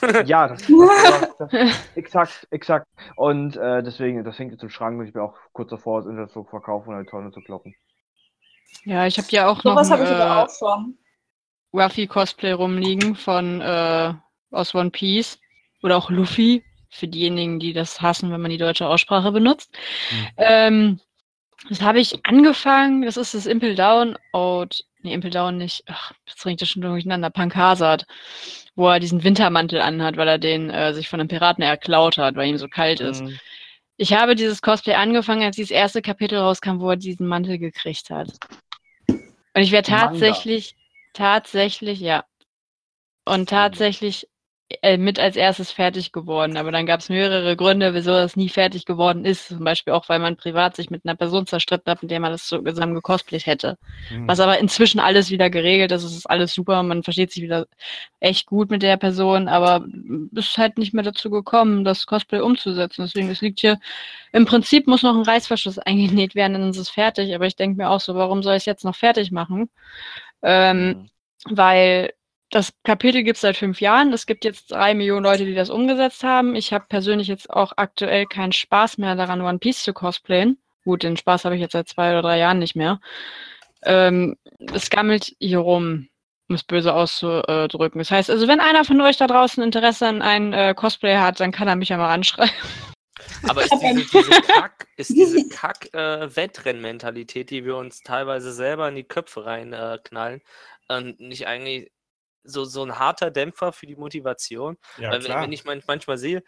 [0.26, 2.86] Ja, das, das, das, das, exakt, exakt.
[3.16, 6.08] Und äh, deswegen, das hängt jetzt im Schrank und ich bin auch kurz davor, das
[6.08, 7.74] Internet zu verkaufen und eine Tonne zu kloppen.
[8.84, 10.98] Ja, ich habe ja auch noch Sowas ein habe ich äh, auch schon.
[11.72, 14.14] Ruffy-Cosplay rumliegen von äh,
[14.52, 15.40] aus One Piece.
[15.82, 19.70] Oder auch Luffy, für diejenigen, die das hassen, wenn man die deutsche Aussprache benutzt.
[20.36, 21.00] Ähm,
[21.68, 26.12] das habe ich angefangen, das ist das Impel Down Out, nee, Impel Down nicht, ach,
[26.26, 28.06] jetzt bringt das schon durcheinander, Pankasat,
[28.74, 32.36] wo er diesen Wintermantel anhat, weil er den äh, sich von einem Piraten erklaut hat,
[32.36, 33.22] weil ihm so kalt ist.
[33.22, 33.38] Mhm.
[33.96, 38.10] Ich habe dieses Cosplay angefangen, als dieses erste Kapitel rauskam, wo er diesen Mantel gekriegt
[38.10, 38.28] hat.
[39.08, 40.06] Und ich wäre Manga.
[40.06, 40.76] tatsächlich,
[41.12, 42.24] tatsächlich, ja.
[43.24, 44.28] Und tatsächlich
[44.98, 46.58] mit als erstes fertig geworden.
[46.58, 49.48] Aber dann gab es mehrere Gründe, wieso das nie fertig geworden ist.
[49.48, 52.32] Zum Beispiel auch, weil man privat sich mit einer Person zerstritten hat, mit der man
[52.32, 53.78] das so zusammen gecosplayt hätte.
[54.10, 54.28] Mhm.
[54.28, 56.04] Was aber inzwischen alles wieder geregelt ist.
[56.04, 56.82] Es ist alles super.
[56.82, 57.66] Man versteht sich wieder
[58.20, 59.86] echt gut mit der Person, aber
[60.36, 63.02] es ist halt nicht mehr dazu gekommen, das Cosplay umzusetzen.
[63.06, 63.78] Deswegen, es liegt hier,
[64.32, 67.34] im Prinzip muss noch ein Reißverschluss eingenäht werden, dann ist es fertig.
[67.34, 69.70] Aber ich denke mir auch so, warum soll ich es jetzt noch fertig machen?
[70.42, 71.08] Ähm,
[71.46, 71.56] Mhm.
[71.56, 72.12] weil
[72.50, 74.12] das Kapitel gibt es seit fünf Jahren.
[74.12, 76.56] Es gibt jetzt drei Millionen Leute, die das umgesetzt haben.
[76.56, 80.58] Ich habe persönlich jetzt auch aktuell keinen Spaß mehr daran, One Piece zu cosplayen.
[80.84, 83.00] Gut, den Spaß habe ich jetzt seit zwei oder drei Jahren nicht mehr.
[83.82, 84.36] Ähm,
[84.72, 86.08] es gammelt hier rum,
[86.48, 87.98] um es böse auszudrücken.
[87.98, 91.40] Das heißt, also wenn einer von euch da draußen Interesse an einem äh, Cosplay hat,
[91.40, 92.54] dann kann er mich ja mal anschreiben.
[93.48, 98.88] Aber ist diese, diese Kack, ist diese Kack äh, Wettrennmentalität, die wir uns teilweise selber
[98.88, 100.40] in die Köpfe reinknallen, äh, knallen,
[100.88, 101.90] äh, nicht eigentlich
[102.48, 104.76] so, so ein harter Dämpfer für die Motivation?
[104.98, 105.42] Ja, Weil wenn, klar.
[105.42, 106.42] wenn ich man, manchmal sehe,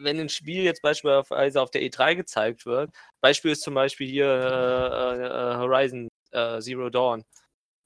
[0.00, 4.26] wenn ein Spiel jetzt beispielsweise auf der E3 gezeigt wird, Beispiel ist zum Beispiel hier
[4.26, 7.24] äh, äh, Horizon äh, Zero Dawn,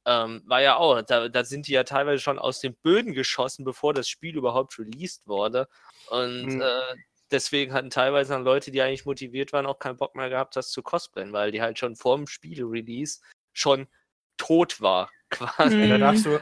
[0.04, 3.64] ähm, war ja auch, da, da sind die ja teilweise schon aus den Böden geschossen,
[3.64, 5.68] bevor das Spiel überhaupt released wurde.
[6.06, 6.60] Und Mhm.
[6.60, 6.96] äh,
[7.30, 10.70] deswegen hatten teilweise dann Leute, die eigentlich motiviert waren, auch keinen Bock mehr gehabt, das
[10.70, 13.20] zu cosplayen, weil die halt schon vor dem Spiel-Release
[13.52, 13.86] schon
[14.36, 15.76] tot war, quasi.
[15.76, 15.90] Mhm.
[15.90, 16.38] Da darfst du,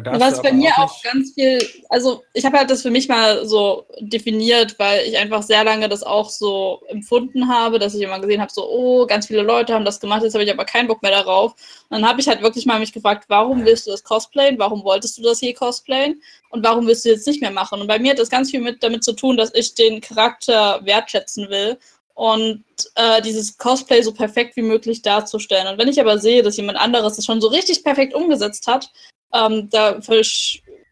[0.00, 1.58] da Was bei mir auch nicht- ganz viel,
[1.90, 5.88] also ich habe halt das für mich mal so definiert, weil ich einfach sehr lange
[5.88, 9.74] das auch so empfunden habe, dass ich immer gesehen habe, so, oh, ganz viele Leute
[9.74, 11.52] haben das gemacht, jetzt habe ich aber keinen Bock mehr darauf.
[11.90, 14.58] Und dann habe ich halt wirklich mal mich gefragt, warum willst du das cosplayen?
[14.58, 16.22] Warum wolltest du das je cosplayen?
[16.48, 17.80] Und warum willst du jetzt nicht mehr machen?
[17.80, 20.80] Und bei mir hat das ganz viel mit damit zu tun, dass ich den Charakter
[20.84, 21.78] wertschätzen will
[22.14, 25.66] und äh, dieses Cosplay so perfekt wie möglich darzustellen.
[25.66, 28.90] Und wenn ich aber sehe, dass jemand anderes das schon so richtig perfekt umgesetzt hat,
[29.32, 30.00] ähm, da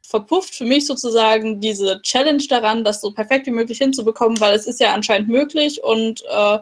[0.02, 4.66] verpufft für mich sozusagen diese Challenge daran, das so perfekt wie möglich hinzubekommen, weil es
[4.66, 6.58] ist ja anscheinend möglich und äh,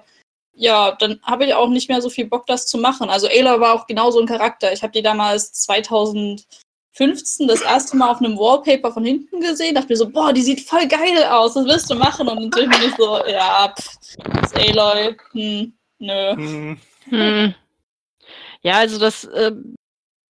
[0.59, 3.09] ja, dann habe ich auch nicht mehr so viel Bock, das zu machen.
[3.09, 4.73] Also Ayla war auch genau so ein Charakter.
[4.73, 9.91] Ich habe die damals 2015 das erste Mal auf einem Wallpaper von hinten gesehen, dachte
[9.91, 12.27] mir so, boah, die sieht voll geil aus, was willst du machen?
[12.29, 16.35] Und natürlich bin ich so, ja, pff, das ist Aloy, hm, nö.
[16.35, 16.81] Mhm.
[17.05, 17.55] Hm.
[18.62, 19.53] Ja, also das, äh,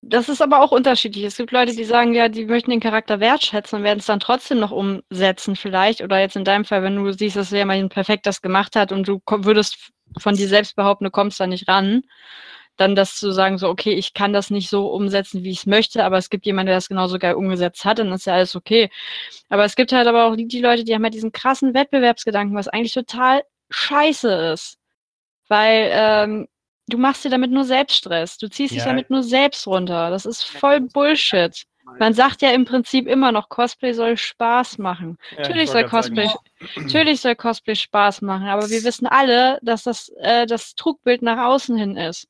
[0.08, 1.26] das ist aber auch unterschiedlich.
[1.26, 4.20] Es gibt Leute, die sagen, ja, die möchten den Charakter wertschätzen und werden es dann
[4.20, 6.02] trotzdem noch umsetzen vielleicht.
[6.02, 9.08] Oder jetzt in deinem Fall, wenn du siehst, dass jemand perfekt das gemacht hat und
[9.08, 12.04] du würdest von dir selbst behaupten, du kommst da nicht ran,
[12.78, 15.66] dann das zu sagen, so, okay, ich kann das nicht so umsetzen, wie ich es
[15.66, 18.56] möchte, aber es gibt jemanden, der das genauso geil umgesetzt hat, dann ist ja alles
[18.56, 18.90] okay.
[19.50, 22.68] Aber es gibt halt aber auch die Leute, die haben halt diesen krassen Wettbewerbsgedanken, was
[22.68, 24.78] eigentlich total scheiße ist.
[25.48, 26.48] Weil ähm,
[26.88, 28.38] du machst dir damit nur Selbststress.
[28.38, 28.90] Du ziehst dich Ja.
[28.90, 30.10] damit nur selbst runter.
[30.10, 31.64] Das ist voll Bullshit.
[32.00, 35.18] Man sagt ja im Prinzip immer noch, Cosplay soll Spaß machen.
[35.32, 36.28] Ja, Natürlich ich soll Cosplay,
[36.76, 41.46] natürlich soll Cosplay Spaß machen, aber wir wissen alle, dass das äh, das Trugbild nach
[41.46, 42.28] außen hin ist.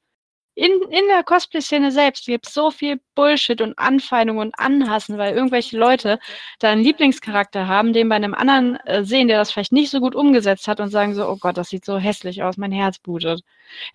[0.55, 5.35] In, in der Cosplay-Szene selbst gibt es so viel Bullshit und Anfeindung und Anhassen, weil
[5.35, 6.17] irgendwelche Leute
[6.59, 9.99] da einen Lieblingscharakter haben, den bei einem anderen äh, sehen, der das vielleicht nicht so
[9.99, 12.99] gut umgesetzt hat und sagen so, oh Gott, das sieht so hässlich aus, mein Herz
[12.99, 13.41] blutet.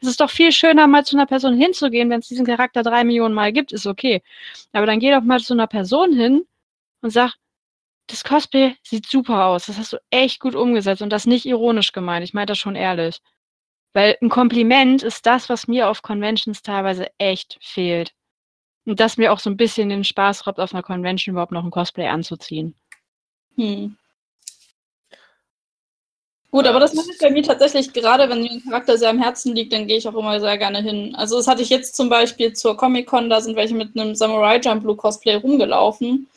[0.02, 3.04] Es ist doch viel schöner, mal zu einer Person hinzugehen, wenn es diesen Charakter drei
[3.04, 4.22] Millionen Mal gibt, ist okay.
[4.72, 6.46] Aber dann geh doch mal zu einer Person hin
[7.00, 7.36] und sag,
[8.06, 11.92] das Cosplay sieht super aus, das hast du echt gut umgesetzt und das nicht ironisch
[11.92, 13.20] gemeint, ich meine das schon ehrlich.
[13.92, 18.12] Weil ein Kompliment ist das, was mir auf Conventions teilweise echt fehlt.
[18.87, 21.64] Und das mir auch so ein bisschen den Spaß raubt, auf einer Convention überhaupt noch
[21.64, 22.74] ein Cosplay anzuziehen.
[23.57, 23.96] Hm.
[26.50, 29.20] Gut, aber das mache ich bei mir tatsächlich gerade, wenn mir ein Charakter sehr am
[29.20, 31.14] Herzen liegt, dann gehe ich auch immer sehr gerne hin.
[31.14, 34.59] Also das hatte ich jetzt zum Beispiel zur Comic-Con, da sind welche mit einem Samurai
[34.59, 36.29] Jump Blue Cosplay rumgelaufen.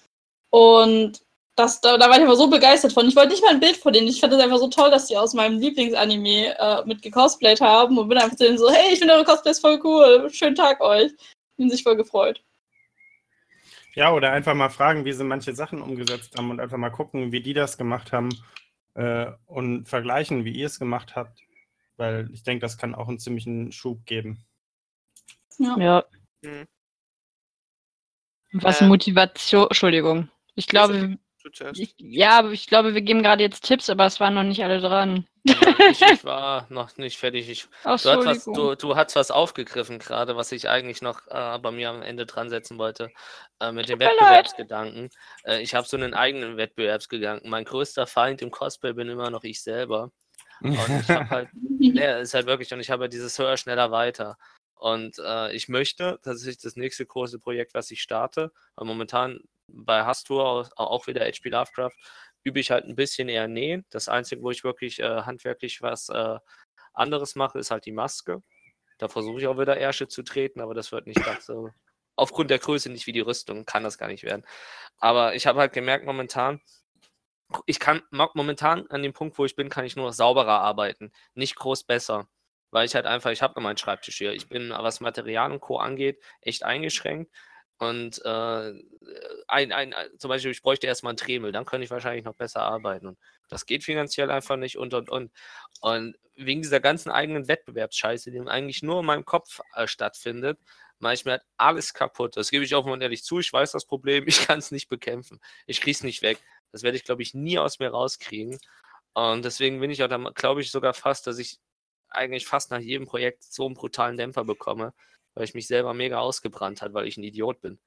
[0.51, 1.22] Und
[1.55, 3.07] das, da, da war ich einfach so begeistert von.
[3.07, 4.07] Ich wollte nicht mal ein Bild von denen.
[4.07, 7.97] Ich fand es einfach so toll, dass die aus meinem Lieblingsanime äh, mit gecosplayt haben
[7.97, 10.29] und bin einfach zu denen so, hey, ich finde eure Cosplays voll cool.
[10.31, 11.11] Schönen Tag euch.
[11.57, 12.43] Die haben sich voll gefreut.
[13.95, 17.31] Ja, oder einfach mal fragen, wie sie manche Sachen umgesetzt haben und einfach mal gucken,
[17.31, 18.29] wie die das gemacht haben
[18.95, 21.39] äh, und vergleichen, wie ihr es gemacht habt.
[21.97, 24.43] Weil ich denke, das kann auch einen ziemlichen Schub geben.
[25.59, 25.77] Ja.
[25.77, 26.05] Ja.
[26.41, 26.65] Mhm.
[28.53, 30.29] Was Äh, Motivation, Entschuldigung.
[30.55, 31.17] Ich glaube,
[31.49, 31.79] zuerst.
[31.79, 34.63] ich, ja, aber ich glaube, wir geben gerade jetzt Tipps, aber es waren noch nicht
[34.63, 35.27] alle dran.
[35.43, 35.55] Ja,
[35.91, 37.49] ich, ich war noch nicht fertig.
[37.49, 41.27] Ich, Ach, du, hast was, du, du hast was aufgegriffen gerade, was ich eigentlich noch
[41.27, 43.11] äh, bei mir am Ende dran setzen wollte.
[43.59, 43.99] Äh, mit dem.
[43.99, 45.09] Wettbewerbsgedanken.
[45.43, 47.49] Äh, ich habe so einen eigenen Wettbewerbsgedanken.
[47.49, 50.11] Mein größter Feind im Cosplay bin immer noch ich selber.
[50.61, 53.91] Und ich habe halt, ja, ist halt wirklich, und ich habe halt dieses höher, schneller,
[53.91, 54.37] weiter.
[54.75, 59.39] Und äh, ich möchte, das ist das nächste große Projekt, was ich starte, weil momentan
[59.67, 61.91] bei Hastur au- auch wieder HP Lovecraft
[62.43, 63.85] übe ich halt ein bisschen eher nähen.
[63.89, 66.37] Das Einzige, wo ich wirklich äh, handwerklich was äh,
[66.93, 68.43] anderes mache, ist halt die Maske.
[68.99, 71.69] Da versuche ich auch wieder Ärsche zu treten, aber das wird nicht ganz so.
[72.15, 74.45] Aufgrund der Größe nicht wie die Rüstung, kann das gar nicht werden.
[74.99, 76.61] Aber ich habe halt gemerkt, momentan,
[77.65, 80.59] ich kann mo- momentan an dem Punkt, wo ich bin, kann ich nur noch sauberer
[80.61, 81.11] arbeiten.
[81.35, 82.27] Nicht groß besser.
[82.71, 84.33] Weil ich halt einfach, ich habe noch meinen Schreibtisch hier.
[84.33, 85.77] Ich bin, was Material und Co.
[85.77, 87.31] angeht, echt eingeschränkt.
[87.79, 88.73] Und äh,
[89.47, 92.35] ein, ein, ein, zum Beispiel, ich bräuchte erstmal einen Tremel, dann könnte ich wahrscheinlich noch
[92.35, 93.07] besser arbeiten.
[93.07, 93.17] Und
[93.49, 95.31] das geht finanziell einfach nicht und und und.
[95.81, 100.59] Und wegen dieser ganzen eigenen Wettbewerbsscheiße, die eigentlich nur in meinem Kopf äh, stattfindet,
[100.99, 102.37] mache ich mir halt alles kaputt.
[102.37, 103.39] Das gebe ich offen und ehrlich zu.
[103.39, 105.39] Ich weiß das Problem, ich kann es nicht bekämpfen.
[105.67, 106.39] Ich kriege es nicht weg.
[106.71, 108.57] Das werde ich, glaube ich, nie aus mir rauskriegen.
[109.13, 111.59] Und deswegen bin ich auch, glaube ich, sogar fast, dass ich
[112.09, 114.93] eigentlich fast nach jedem Projekt so einen brutalen Dämpfer bekomme,
[115.33, 117.79] weil ich mich selber mega ausgebrannt hat, weil ich ein Idiot bin.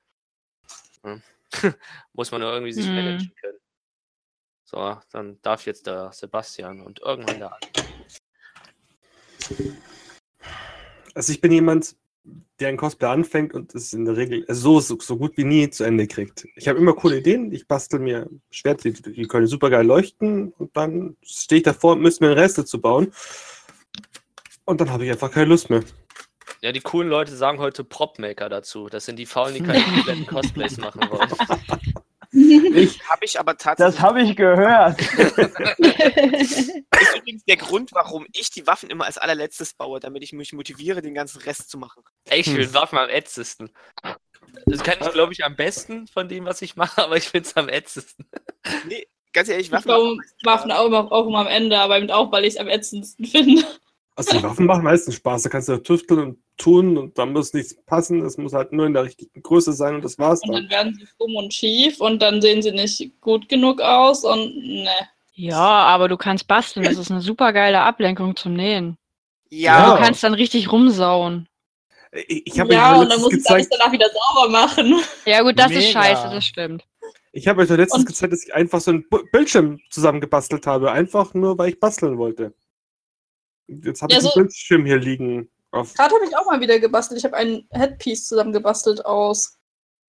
[1.05, 1.21] Ja.
[2.13, 2.95] Muss man nur irgendwie sich Hm.
[2.95, 3.59] managen können.
[4.65, 7.87] So, dann darf jetzt der Sebastian und irgendwann der andere.
[11.15, 11.97] Also ich bin jemand,
[12.59, 15.71] der ein Cosplay anfängt und es in der Regel so, so, so gut wie nie
[15.71, 16.49] zu Ende kriegt.
[16.57, 20.53] Ich habe immer coole Ideen, ich bastel mir Schwerter, die, die können super geil leuchten
[20.53, 23.13] und dann stehe ich davor und müsste mir den Rest dazu bauen.
[24.65, 25.85] Und dann habe ich einfach keine Lust mehr.
[26.63, 28.89] Ja, die coolen Leute sagen heute Propmaker dazu.
[28.89, 31.29] Das sind die Faulen, die keine kompletten Cosplays machen wollen.
[32.33, 33.97] Ich, Habe ich aber tatsächlich.
[33.97, 35.01] Das habe ich gehört.
[35.01, 40.33] Das ist übrigens der Grund, warum ich die Waffen immer als allerletztes baue, damit ich
[40.33, 42.03] mich motiviere, den ganzen Rest zu machen.
[42.31, 43.71] Ich finde Waffen am ätzesten.
[44.67, 47.49] Das kann ich, glaube ich, am besten von dem, was ich mache, aber ich finde
[47.49, 48.29] es am ätzesten.
[48.87, 49.89] Nee, ganz ehrlich, Ich Waffen.
[49.89, 52.69] baue Waffen auch immer, auch immer am Ende, aber eben auch, weil ich es am
[52.69, 53.65] ätzendsten finde.
[54.17, 57.53] Also die Waffen machen meistens Spaß, da kannst du tüfteln und tun und da muss
[57.53, 60.53] nichts passen, es muss halt nur in der richtigen Größe sein und das war's Und
[60.53, 60.63] dann.
[60.63, 64.57] dann werden sie krumm und schief und dann sehen sie nicht gut genug aus und
[64.57, 64.89] ne.
[65.35, 66.85] Ja, aber du kannst basteln.
[66.87, 68.97] Das ist eine super geile Ablenkung zum Nähen.
[69.51, 71.47] Ja, Du kannst dann richtig rumsauen.
[72.27, 74.51] Ich, ich habe Ja, euch und dann letztens muss ich alles gezeigt, danach wieder sauber
[74.51, 74.95] machen.
[75.27, 76.03] Ja gut, das ist Mega.
[76.03, 76.85] scheiße, das stimmt.
[77.33, 80.91] ich habe euch doch letztens Und- gezeigt, dass ich einfach so einen Bildschirm zusammengebastelt habe,
[80.91, 82.55] einfach nur, weil ich basteln wollte.
[83.69, 85.51] Jetzt habe Ja, ich einen so- Bildschirm hier liegen.
[85.73, 87.19] Gerade habe ich auch mal wieder gebastelt.
[87.19, 89.59] Ich habe ein Headpiece zusammengebastelt aus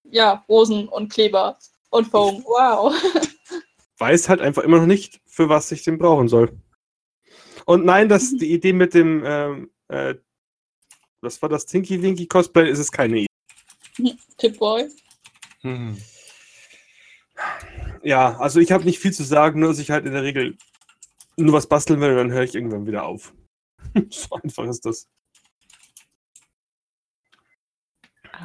[0.04, 1.58] ja, Rosen und Kleber
[1.90, 2.42] und Foam.
[2.44, 2.94] Wow.
[3.98, 6.56] weiß halt einfach immer noch nicht, für was ich den brauchen soll.
[7.66, 8.38] Und nein, das, Mhm.
[8.38, 10.14] die Idee mit dem, ähm, äh,
[11.20, 13.26] was war das, Tinky Winky Cosplay, ist es keine
[13.98, 14.16] Idee.
[14.38, 14.88] Tipboy.
[15.62, 15.98] Hm.
[18.02, 20.56] Ja, also ich habe nicht viel zu sagen, nur dass ich halt in der Regel
[21.36, 23.34] nur was basteln will und dann höre ich irgendwann wieder auf.
[24.10, 25.08] so einfach ist das.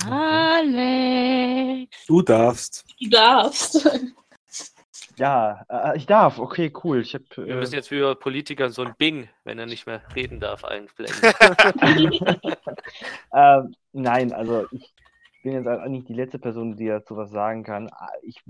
[0.10, 2.06] Alex.
[2.08, 2.86] Du darfst.
[2.99, 3.88] Du darfst.
[5.17, 6.39] Ja, äh, ich darf.
[6.39, 7.01] Okay, cool.
[7.01, 7.13] Ich.
[7.13, 10.63] Wir Äh, müssen jetzt für Politiker so ein Bing, wenn er nicht mehr reden darf,
[10.63, 11.15] einblenden.
[13.34, 14.91] ähm, nein, also ich
[15.43, 17.89] bin jetzt eigentlich die letzte Person, die dazu was sagen kann.
[17.91, 18.41] Ah, Ich,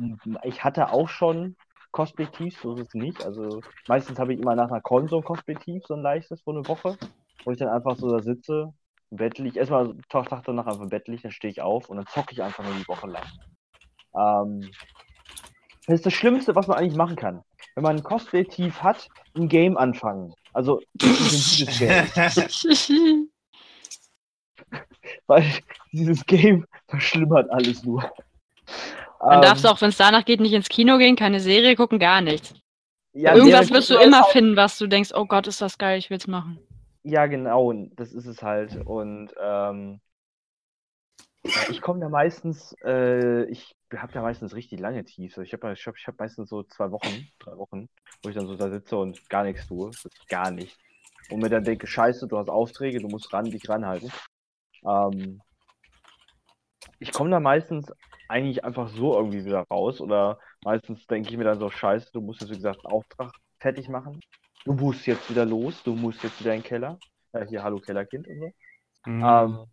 [0.43, 1.57] ich hatte auch schon
[1.93, 3.23] Cosplay-Tiefs, so ist es nicht.
[3.23, 6.51] Also meistens habe ich immer nach einer Con so ein Cosplay-Tief, so ein leichtes, so
[6.51, 6.97] eine Woche,
[7.45, 8.73] wo ich dann einfach so da sitze,
[9.11, 11.89] im Bett liege, erstmal Tag, Tag danach einfach im Bett liege, dann stehe ich auf
[11.89, 13.23] und dann zocke ich einfach nur die Woche lang.
[14.15, 14.69] Ähm,
[15.85, 17.43] das ist das Schlimmste, was man eigentlich machen kann.
[17.75, 20.33] Wenn man ein Cosplay-Tief hat, ein Game anfangen.
[20.51, 22.07] Also Game.
[25.27, 25.45] Weil
[25.91, 28.11] dieses Game verschlimmert alles nur.
[29.23, 31.75] Dann Ähm, darfst du auch, wenn es danach geht, nicht ins Kino gehen, keine Serie
[31.75, 32.53] gucken, gar nichts.
[33.13, 36.09] Ja, Irgendwas wirst du immer finden, was du denkst, oh Gott, ist das geil, ich
[36.09, 36.59] will's machen.
[37.03, 38.75] Ja, genau, und das ist es halt.
[38.85, 40.01] Und ähm,
[41.69, 45.37] ich komme da meistens, äh, ich habe da meistens richtig lange Tiefs.
[45.37, 47.89] Ich habe ich hab, ich hab meistens so zwei Wochen, drei Wochen,
[48.23, 49.91] wo ich dann so da sitze und gar nichts tue.
[50.29, 50.77] Gar nicht.
[51.29, 54.11] Und mir dann denke, scheiße, du hast Aufträge, du musst ran, dich ranhalten.
[54.85, 55.41] Ähm,
[56.99, 57.91] ich komme da meistens
[58.27, 60.01] eigentlich einfach so irgendwie wieder raus.
[60.01, 63.31] Oder meistens denke ich mir dann so, scheiße, du musst jetzt, wie gesagt, einen Auftrag
[63.59, 64.19] fertig machen.
[64.65, 66.97] Du musst jetzt wieder los, du musst jetzt wieder in den Keller.
[67.33, 68.51] Äh, hier, hallo Kellerkind und so.
[69.05, 69.23] Mhm.
[69.25, 69.65] Ähm,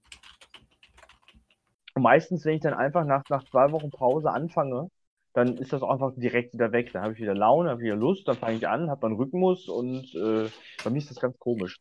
[1.94, 4.90] und meistens, wenn ich dann einfach nach, nach zwei Wochen Pause anfange,
[5.32, 6.92] dann ist das auch einfach direkt wieder weg.
[6.92, 9.68] Dann habe ich wieder Laune, habe wieder Lust, dann fange ich an, habe dann Rhythmus
[9.68, 10.48] und äh,
[10.82, 11.78] bei mir ist das ganz komisch.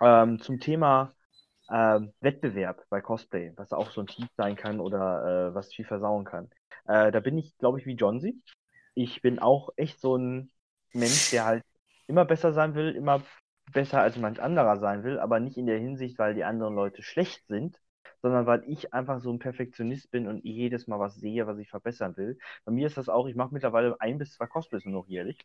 [0.00, 1.14] Ähm, zum Thema
[1.72, 5.84] ähm, Wettbewerb bei Cosplay, was auch so ein Tief sein kann oder äh, was viel
[5.86, 6.50] versauen kann.
[6.86, 8.42] Äh, da bin ich, glaube ich, wie Johnsy.
[8.94, 10.50] Ich bin auch echt so ein
[10.92, 11.64] Mensch, der halt
[12.06, 13.22] immer besser sein will, immer
[13.72, 17.02] besser als manch anderer sein will, aber nicht in der Hinsicht, weil die anderen Leute
[17.02, 17.78] schlecht sind,
[18.20, 21.70] sondern weil ich einfach so ein Perfektionist bin und jedes Mal was sehe, was ich
[21.70, 22.38] verbessern will.
[22.64, 25.38] Bei mir ist das auch, ich mache mittlerweile ein bis zwei Cosplays nur noch jährlich,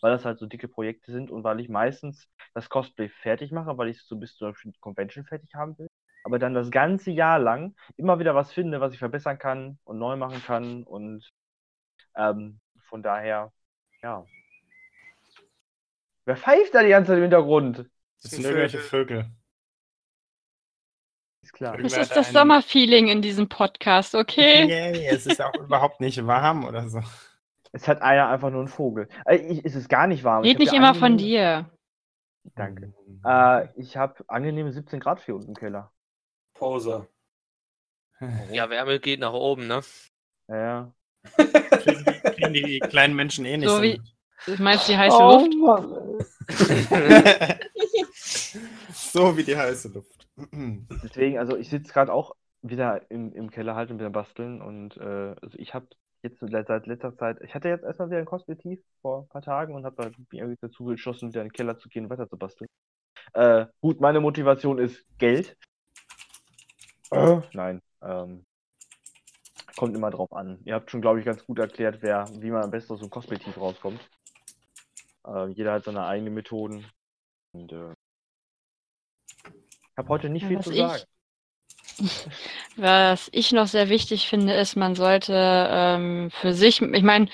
[0.00, 3.76] weil das halt so dicke Projekte sind und weil ich meistens das Cosplay fertig mache,
[3.78, 5.88] weil ich es so bis zur Convention fertig haben will,
[6.24, 9.98] aber dann das ganze Jahr lang immer wieder was finde, was ich verbessern kann und
[9.98, 11.28] neu machen kann und
[12.16, 13.52] ähm, von daher,
[14.02, 14.24] ja.
[16.24, 17.88] Wer pfeift da die ganze Zeit im Hintergrund?
[18.22, 19.30] Das sind irgendwelche Vögel.
[21.42, 21.78] Ist klar.
[21.78, 24.64] Das ist das Sommerfeeling in diesem Podcast, okay?
[24.68, 27.00] Yay, es ist auch überhaupt nicht warm oder so.
[27.72, 29.08] Es hat einer einfach nur einen Vogel.
[29.26, 30.44] Äh, ich, es ist gar nicht warm.
[30.44, 31.70] Ich Red nicht immer von dir.
[32.54, 32.94] Danke.
[33.24, 35.92] Äh, ich habe angenehme 17 Grad hier unten im Keller.
[36.54, 37.08] Pause.
[38.50, 39.80] Ja, Wärme geht nach oben, ne?
[40.48, 40.92] Ja, ja.
[41.36, 44.00] Kriegen die, kriegen die kleinen Menschen eh nicht So wie-
[44.46, 45.54] Du meinst die heiße Oh, Luft?
[45.58, 46.18] Mann.
[48.94, 50.28] so wie die heiße Luft.
[51.02, 54.96] Deswegen, also ich sitze gerade auch wieder im, im Keller halt und wieder basteln und
[54.96, 55.88] äh, also ich habe
[56.22, 59.74] jetzt seit letzter Zeit, ich hatte jetzt erstmal wieder ein Cosplay-Tief vor ein paar Tagen
[59.74, 62.36] und habe mich irgendwie dazu entschlossen, wieder in den Keller zu gehen und weiter zu
[62.36, 62.68] basteln.
[63.34, 65.56] Äh, gut, meine Motivation ist Geld.
[67.10, 68.44] Äh, nein, ähm,
[69.76, 70.60] kommt immer drauf an.
[70.64, 73.04] Ihr habt schon, glaube ich, ganz gut erklärt, wer, wie man am besten aus so
[73.04, 74.00] einem Cosplay-Tief rauskommt.
[75.26, 76.84] Äh, jeder hat seine eigenen Methoden.
[77.52, 77.92] Und äh,
[79.44, 81.02] ich habe heute nicht Ja, viel zu ich- sagen.
[82.80, 87.26] Was ich noch sehr wichtig finde, ist, man sollte ähm, für sich, ich meine,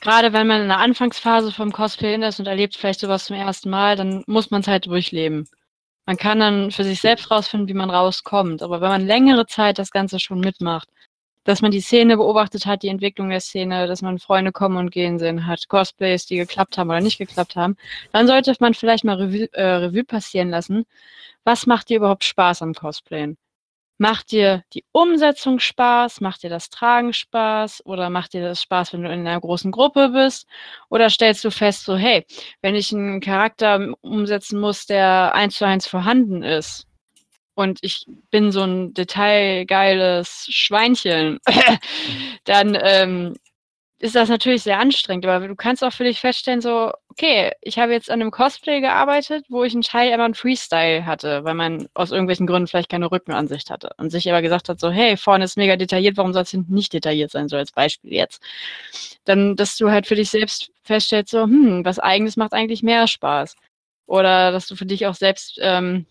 [0.00, 3.68] gerade wenn man in der Anfangsphase vom Cosplay ist und erlebt vielleicht sowas zum ersten
[3.68, 5.46] Mal, dann muss man es halt durchleben.
[6.06, 8.62] Man kann dann für sich selbst rausfinden, wie man rauskommt.
[8.62, 10.88] Aber wenn man längere Zeit das Ganze schon mitmacht,
[11.44, 14.90] dass man die Szene beobachtet hat, die Entwicklung der Szene, dass man Freunde kommen und
[14.90, 17.76] gehen sehen hat, Cosplays, die geklappt haben oder nicht geklappt haben,
[18.12, 20.86] dann sollte man vielleicht mal Revue, äh, Revue passieren lassen.
[21.44, 23.36] Was macht dir überhaupt Spaß am Cosplayen?
[23.98, 26.20] Macht dir die Umsetzung Spaß?
[26.20, 27.84] Macht dir das Tragen Spaß?
[27.84, 30.46] Oder macht dir das Spaß, wenn du in einer großen Gruppe bist?
[30.88, 32.24] Oder stellst du fest, so, hey,
[32.62, 36.86] wenn ich einen Charakter umsetzen muss, der eins zu eins vorhanden ist,
[37.58, 41.40] und ich bin so ein detailgeiles Schweinchen,
[42.44, 43.34] dann ähm,
[44.00, 45.26] ist das natürlich sehr anstrengend.
[45.26, 48.80] Aber du kannst auch für dich feststellen, so, okay, ich habe jetzt an einem Cosplay
[48.80, 52.90] gearbeitet, wo ich einen Teil immer einen Freestyle hatte, weil man aus irgendwelchen Gründen vielleicht
[52.90, 53.90] keine Rückenansicht hatte.
[53.98, 56.74] Und sich aber gesagt hat, so, hey, vorne ist mega detailliert, warum soll es hinten
[56.74, 58.40] nicht detailliert sein, so als Beispiel jetzt.
[59.24, 63.08] Dann, dass du halt für dich selbst feststellst, so, hm, was eigenes macht eigentlich mehr
[63.08, 63.56] Spaß.
[64.06, 66.06] Oder dass du für dich auch selbst ähm,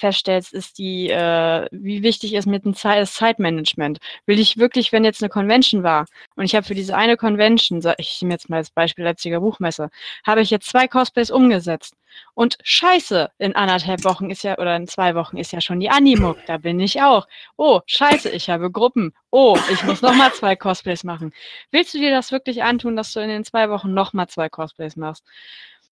[0.00, 3.98] feststellst, ist die, äh, wie wichtig ist mit dem Zeit, das Zeitmanagement.
[4.26, 7.80] Will ich wirklich, wenn jetzt eine Convention war und ich habe für diese eine Convention,
[7.98, 9.90] ich nehme jetzt mal als Beispiel Leipziger Buchmesse,
[10.26, 11.94] habe ich jetzt zwei Cosplays umgesetzt.
[12.34, 15.90] Und scheiße, in anderthalb Wochen ist ja, oder in zwei Wochen ist ja schon die
[15.90, 17.28] Animuk, da bin ich auch.
[17.56, 19.12] Oh, scheiße, ich habe Gruppen.
[19.30, 21.32] Oh, ich muss nochmal zwei Cosplays machen.
[21.70, 24.96] Willst du dir das wirklich antun, dass du in den zwei Wochen nochmal zwei Cosplays
[24.96, 25.24] machst?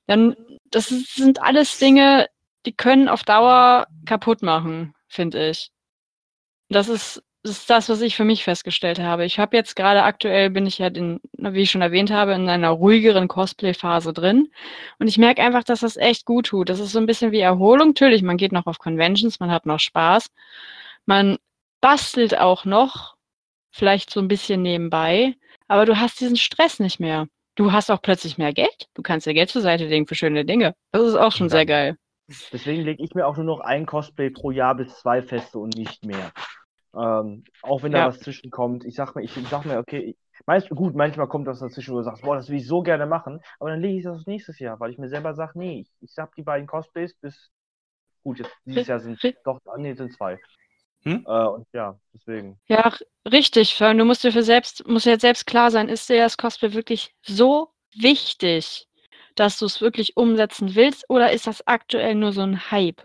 [0.07, 0.37] Dann,
[0.71, 2.29] das sind alles Dinge,
[2.69, 5.71] die können auf Dauer kaputt machen, finde ich.
[6.69, 9.25] Das ist, das ist das, was ich für mich festgestellt habe.
[9.25, 12.47] Ich habe jetzt gerade aktuell, bin ich ja, in, wie ich schon erwähnt habe, in
[12.47, 14.53] einer ruhigeren Cosplay-Phase drin.
[14.99, 16.69] Und ich merke einfach, dass das echt gut tut.
[16.69, 17.89] Das ist so ein bisschen wie Erholung.
[17.89, 20.27] Natürlich, man geht noch auf Conventions, man hat noch Spaß.
[21.07, 21.39] Man
[21.81, 23.17] bastelt auch noch,
[23.71, 25.37] vielleicht so ein bisschen nebenbei,
[25.69, 27.29] aber du hast diesen Stress nicht mehr.
[27.55, 28.89] Du hast auch plötzlich mehr Geld.
[28.93, 30.75] Du kannst dir Geld zur Seite legen für schöne Dinge.
[30.93, 31.97] Das ist auch schon sehr geil.
[32.53, 35.75] Deswegen lege ich mir auch nur noch ein Cosplay pro Jahr bis zwei feste und
[35.77, 36.33] nicht mehr.
[36.95, 38.07] Ähm, auch wenn da Ja.
[38.09, 38.85] was zwischenkommt.
[38.85, 40.17] Ich sag mir, ich, ich sag mir, okay, ich,
[40.47, 43.07] Meist, gut, manchmal kommt das dazwischen, wo du sagst, boah, das will ich so gerne
[43.07, 45.91] machen, aber dann lege ich das nächstes Jahr, weil ich mir selber sage, nee, ich,
[46.01, 47.51] ich habe die beiden Cosplays bis,
[48.23, 50.39] gut, jetzt dieses Jahr sind doch, ah, nee, sind zwei.
[51.03, 51.25] Hm?
[51.27, 52.59] Äh, und ja, deswegen.
[52.67, 52.93] Ja,
[53.31, 53.77] richtig.
[53.77, 56.73] Du musst dir für selbst, musst dir jetzt selbst klar sein, ist dir das Cosplay
[56.73, 58.88] wirklich so wichtig,
[59.41, 63.03] dass du es wirklich umsetzen willst, oder ist das aktuell nur so ein Hype?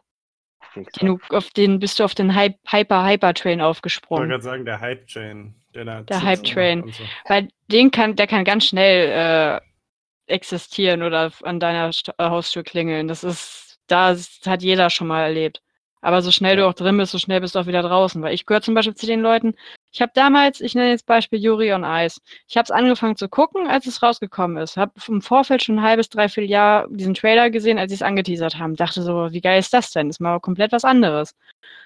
[0.75, 4.29] Den du, auf den bist du auf den Hype, Hyper Hyper Train Ich wollte aufgesprungen.
[4.29, 5.55] gerade sagen, der Hype-Chain.
[5.73, 6.79] Der, da Der Hype-Train.
[6.79, 7.03] macht und so.
[7.27, 12.63] Weil den kann, der kann ganz schnell äh, existieren oder an deiner St äh, Haustür
[12.63, 13.07] klingeln.
[13.07, 15.61] Das ist, das hat jeder schon mal erlebt.
[16.03, 18.21] Aber so schnell du auch drin bist, so schnell bist du auch wieder draußen.
[18.21, 19.55] Weil ich gehöre zum Beispiel zu den Leuten,
[19.91, 22.19] ich habe damals, ich nenne jetzt Beispiel Yuri on Ice.
[22.47, 24.75] Ich habe es angefangen zu gucken, als es rausgekommen ist.
[24.75, 28.59] Habe im Vorfeld schon ein halbes, dreiviertel Jahr diesen Trailer gesehen, als sie es angeteasert
[28.59, 28.75] haben.
[28.75, 30.09] Dachte so, wie geil ist das denn?
[30.09, 31.35] Ist mal komplett was anderes.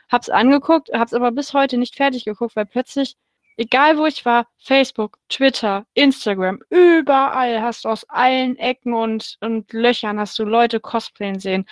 [0.10, 3.16] Hab's angeguckt, hab's aber bis heute nicht fertig geguckt, weil plötzlich
[3.58, 9.74] egal wo ich war, Facebook, Twitter, Instagram, überall hast du aus allen Ecken und, und
[9.74, 11.66] Löchern hast du Leute cosplayen sehen,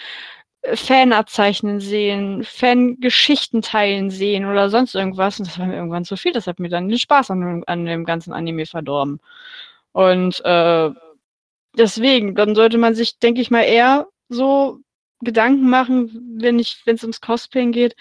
[0.74, 5.40] Fanabzeichnen sehen, Fangeschichten teilen sehen oder sonst irgendwas.
[5.40, 6.32] Und das war mir irgendwann zu viel.
[6.34, 9.20] Das hat mir dann den Spaß an, dem- an dem ganzen Anime verdorben.
[9.92, 10.90] Und äh,
[11.78, 14.80] deswegen, dann sollte man sich, denke ich mal, eher so
[15.22, 17.96] Gedanken machen, wenn es ums Cosplayen geht.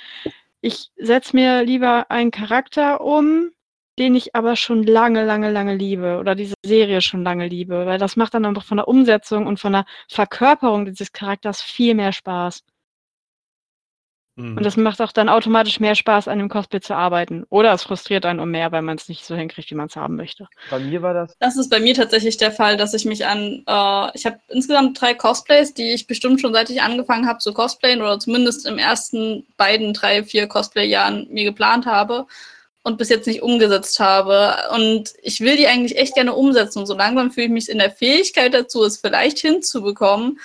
[0.60, 3.50] Ich setze mir lieber einen Charakter um,
[3.98, 7.98] den ich aber schon lange, lange, lange liebe oder diese Serie schon lange liebe, weil
[7.98, 12.12] das macht dann einfach von der Umsetzung und von der Verkörperung dieses Charakters viel mehr
[12.12, 12.62] Spaß.
[14.36, 14.56] Mhm.
[14.56, 17.44] Und das macht auch dann automatisch mehr Spaß, an dem Cosplay zu arbeiten.
[17.50, 19.94] Oder es frustriert einen um mehr, weil man es nicht so hinkriegt, wie man es
[19.94, 20.48] haben möchte.
[20.70, 23.62] Bei mir war das, Das ist bei mir tatsächlich der Fall, dass ich mich an,
[23.66, 27.54] äh, ich habe insgesamt drei Cosplays, die ich bestimmt schon seit ich angefangen habe zu
[27.54, 32.26] cosplayen oder zumindest im ersten beiden, drei, vier Cosplay-Jahren mir geplant habe
[32.84, 34.56] und bis jetzt nicht umgesetzt habe.
[34.72, 37.78] Und ich will die eigentlich echt gerne umsetzen und so langsam fühle ich mich in
[37.78, 40.38] der Fähigkeit dazu, es vielleicht hinzubekommen,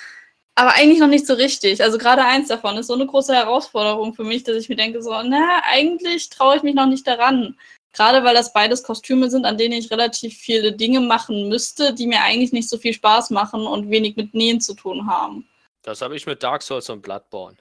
[0.56, 1.82] aber eigentlich noch nicht so richtig.
[1.82, 5.02] Also gerade eins davon ist so eine große Herausforderung für mich, dass ich mir denke
[5.02, 7.56] so, na, eigentlich traue ich mich noch nicht daran.
[7.92, 12.06] Gerade weil das beides Kostüme sind, an denen ich relativ viele Dinge machen müsste, die
[12.06, 15.48] mir eigentlich nicht so viel Spaß machen und wenig mit Nähen zu tun haben.
[15.82, 17.56] Das habe ich mit Dark Souls und Bloodborne.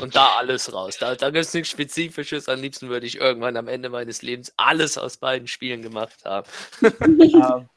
[0.00, 0.98] Und da alles raus.
[0.98, 2.48] Da, da gibt es nichts Spezifisches.
[2.48, 6.48] Am liebsten würde ich irgendwann am Ende meines Lebens alles aus beiden Spielen gemacht haben.
[6.82, 7.68] ähm,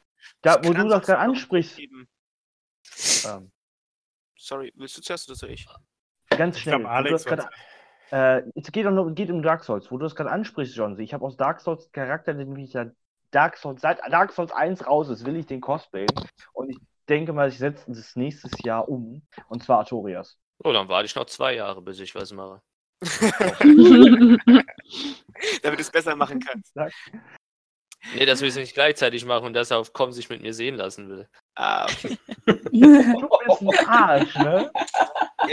[0.42, 2.08] da, Ich wo du das gerade ansprichst, geben.
[3.26, 3.50] ähm,
[4.36, 5.66] Sorry, willst du zuerst oder soll ich?
[6.30, 6.78] ganz Ich schnell.
[6.78, 7.24] wo du Alex.
[7.24, 7.48] grad-
[8.10, 10.98] Äh, es geht um, geht um Dark Souls, wo du das gerade ansprichst, John.
[10.98, 12.86] Ich habe aus Dark Souls Charakter, den ich ja
[13.32, 16.08] Dark Souls, seit Dark Souls 1 raus ist, will ich den cosplayen.
[16.54, 16.78] Und ich
[17.08, 19.26] denke mal, ich setze das nächstes Jahr um.
[19.48, 20.38] Und zwar Artorias.
[20.64, 22.60] Oh, dann warte ich noch zwei Jahre, bis ich was mache.
[25.62, 26.74] Damit du es besser machen kannst.
[28.14, 30.54] Nee, dass wir es nicht gleichzeitig machen und dass er auf Com sich mit mir
[30.54, 31.28] sehen lassen will.
[31.54, 32.16] Ah, okay.
[32.46, 34.70] Du bist ein Arsch, ne?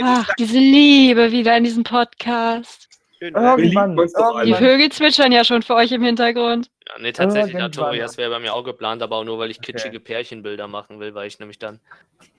[0.02, 2.88] Ach, diese Liebe wieder in diesem Podcast.
[3.18, 4.54] Schön, Die.
[4.54, 6.70] Vögel zwitschern ja schon für euch im Hintergrund.
[6.88, 7.84] Ja, nee, tatsächlich, Irgendwann.
[7.84, 9.72] Artorias wäre bei mir auch geplant, aber auch nur, weil ich Okay.
[9.72, 11.80] kitschige Pärchenbilder machen will, weil ich nämlich dann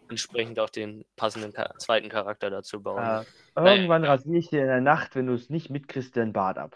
[0.09, 3.25] entsprechend auch den passenden Ka zweiten Charakter dazu bauen.
[3.55, 6.57] Äh, irgendwann rasiere ich dir in der Nacht, wenn du es nicht mitkriegst, den Bart
[6.57, 6.75] ab.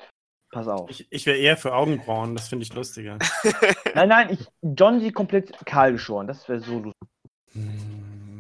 [0.52, 0.90] Pass auf.
[0.90, 3.18] Ich, ich wäre eher für Augenbrauen, das finde ich lustiger.
[3.96, 6.28] Nein, nein, ich, John sie komplett kahl geschoren.
[6.28, 7.10] Das wäre so lustig.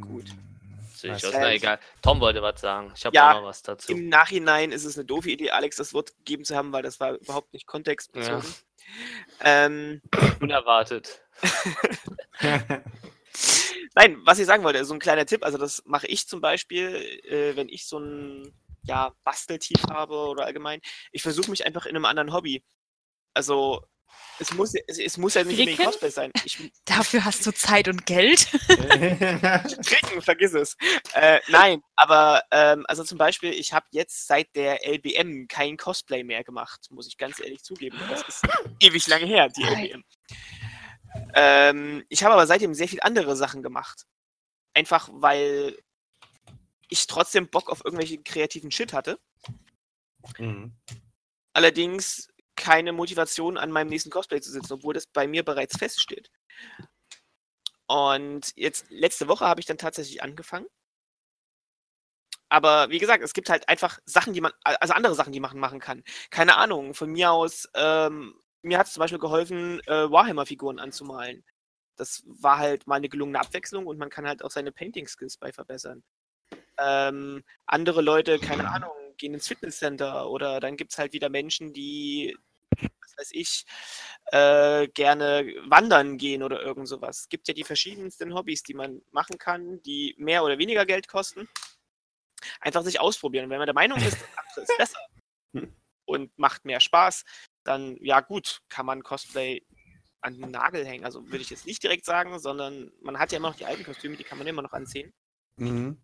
[0.02, 0.26] Gut.
[0.94, 1.34] Sehe ich aus.
[1.34, 1.80] Na egal.
[2.02, 2.92] Tom wollte was sagen.
[2.96, 3.94] Ich habe Ja, auch noch was dazu.
[3.94, 7.00] Im Nachhinein ist es eine doofe Idee, Alex das Wort gegeben zu haben, weil das
[7.00, 8.44] war überhaupt nicht kontextbezogen.
[9.39, 10.02] Ähm,
[10.42, 11.22] Unerwartet.
[13.96, 16.96] nein, was ich sagen wollte, so ein kleiner Tipp, also das mache ich zum Beispiel,
[17.24, 20.82] äh, wenn ich so ein ja, Basteltief habe oder allgemein,
[21.12, 22.64] ich versuche mich einfach in einem anderen Hobby.
[23.34, 23.86] Also
[24.39, 25.80] es muss, es, es muss ja nicht unbedingt?
[25.80, 26.32] Cosplay sein.
[26.44, 28.39] Ich, Dafür hast du Zeit und Geld.
[28.39, 30.76] Stricken, vergiss es.
[31.14, 36.24] Äh, nein, aber ähm, also zum Beispiel, ich habe jetzt seit der LBM kein Cosplay
[36.24, 37.98] mehr gemacht, muss ich ganz ehrlich zugeben.
[38.10, 38.42] Das ist
[38.80, 40.04] ewig lange her, die LBM.
[41.34, 44.05] Ähm, ich habe aber seitdem sehr viel andere Sachen gemacht.
[44.74, 45.78] Einfach weil
[46.89, 49.20] ich trotzdem Bock auf irgendwelche kreativen Shit hatte.
[50.38, 50.74] Mhm.
[51.53, 56.30] Allerdings keine Motivation, an meinem nächsten Cosplay zu sitzen, obwohl das bei mir bereits feststeht.
[57.88, 60.68] Und jetzt, letzte Woche habe ich dann tatsächlich angefangen.
[62.49, 65.57] Aber wie gesagt, es gibt halt einfach Sachen, die man, also andere Sachen, die man
[65.57, 66.03] machen kann.
[66.30, 71.43] Keine Ahnung, von mir aus, ähm, mir hat es zum Beispiel geholfen, äh, Warhammer-Figuren anzumalen.
[71.95, 75.51] Das war halt mal eine gelungene Abwechslung und man kann halt auch seine Painting-Skills bei
[75.51, 76.03] verbessern.
[76.78, 81.74] Ähm, andere Leute, keine Ahnung, gehen ins Fitnesscenter oder dann gibt es halt wieder Menschen,
[81.74, 82.36] die
[82.80, 83.66] was weiß ich,
[84.32, 87.22] äh, gerne wandern gehen oder irgend sowas.
[87.22, 91.07] Es gibt ja die verschiedensten Hobbys, die man machen kann, die mehr oder weniger Geld
[91.07, 91.49] kosten.
[92.59, 93.49] Einfach sich ausprobieren.
[93.49, 94.99] Wenn man der Meinung ist, das andere ist besser
[95.53, 95.74] Hm.
[96.05, 97.26] und macht mehr Spaß,
[97.64, 99.62] dann ja gut, kann man Cosplay
[100.22, 101.05] an den Nagel hängen.
[101.05, 103.84] Also würde ich jetzt nicht direkt sagen, sondern man hat ja immer noch die alten
[103.84, 105.12] Kostüme, die kann man immer noch anziehen.
[105.57, 105.97] Mhm.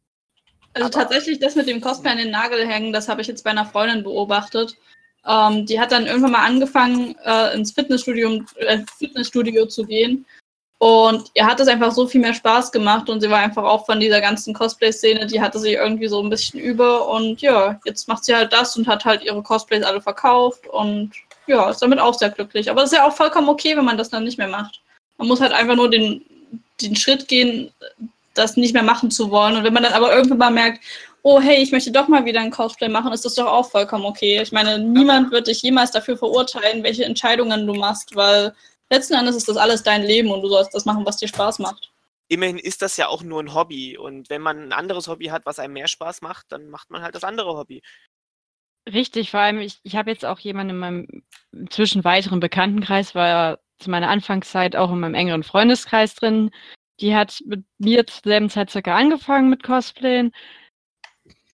[0.74, 3.44] Also Aber- tatsächlich das mit dem Cosplay an den Nagel hängen, das habe ich jetzt
[3.44, 4.76] bei einer Freundin beobachtet.
[5.26, 10.26] Ähm, die hat dann irgendwann mal angefangen, äh, ins Fitnessstudio, äh, Fitnessstudio zu gehen.
[10.80, 13.88] Und ihr hat es einfach so viel mehr Spaß gemacht und sie war einfach auch
[13.88, 18.08] von dieser ganzen Cosplay-Szene, die hatte sie irgendwie so ein bisschen über und ja, jetzt
[18.08, 21.12] macht sie halt das und hat halt ihre Cosplays alle verkauft und
[21.48, 22.70] ja, ist damit auch sehr glücklich.
[22.70, 24.82] Aber es ist ja auch vollkommen okay, wenn man das dann nicht mehr macht.
[25.18, 26.24] Man muss halt einfach nur den,
[26.82, 27.72] den Schritt gehen,
[28.34, 29.56] das nicht mehr machen zu wollen.
[29.56, 30.84] Und wenn man dann aber irgendwann mal merkt,
[31.24, 34.06] oh hey, ich möchte doch mal wieder ein Cosplay machen, ist das doch auch vollkommen
[34.06, 34.42] okay.
[34.42, 38.54] Ich meine, niemand wird dich jemals dafür verurteilen, welche Entscheidungen du machst, weil
[38.90, 41.60] letzten Endes ist das alles dein Leben und du sollst das machen, was dir Spaß
[41.60, 41.92] macht.
[42.30, 43.98] Immerhin ist das ja auch nur ein Hobby.
[43.98, 47.02] Und wenn man ein anderes Hobby hat, was einem mehr Spaß macht, dann macht man
[47.02, 47.82] halt das andere Hobby.
[48.94, 51.08] Richtig, vor allem, ich, ich habe jetzt auch jemanden in meinem
[51.70, 56.52] zwischen weiteren Bekanntenkreis, war ja zu meiner Anfangszeit auch in meinem engeren Freundeskreis drin.
[57.02, 60.32] Die hat mit mir zur selben Zeit circa angefangen mit Cosplayen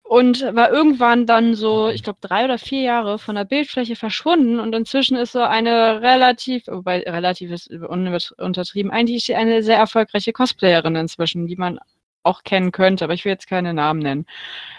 [0.04, 4.60] und war irgendwann dann so, ich glaube, drei oder vier Jahre von der Bildfläche verschwunden
[4.60, 10.94] und inzwischen ist so eine relativ, wobei relativ ist untertrieben, eigentlich eine sehr erfolgreiche Cosplayerin
[10.96, 11.80] inzwischen, die man
[12.22, 14.26] auch kennen könnte, aber ich will jetzt keine Namen nennen.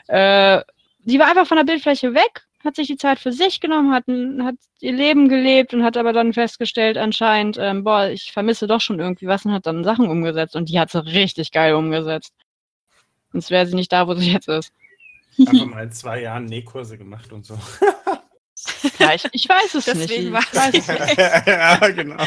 [0.07, 0.61] Äh,
[1.05, 4.05] die war einfach von der Bildfläche weg, hat sich die Zeit für sich genommen, hat,
[4.43, 8.81] hat ihr Leben gelebt und hat aber dann festgestellt, anscheinend, ähm, boah, ich vermisse doch
[8.81, 12.33] schon irgendwie was und hat dann Sachen umgesetzt und die hat sie richtig geil umgesetzt.
[13.31, 14.71] Sonst wäre sie nicht da, wo sie jetzt ist.
[15.39, 17.57] Einfach mal in zwei Jahren Nähkurse gemacht und so.
[18.99, 20.27] Ja, ich, ich weiß es Deswegen nicht.
[20.27, 21.17] Ich war weiß es nicht.
[21.47, 22.23] ja, genau.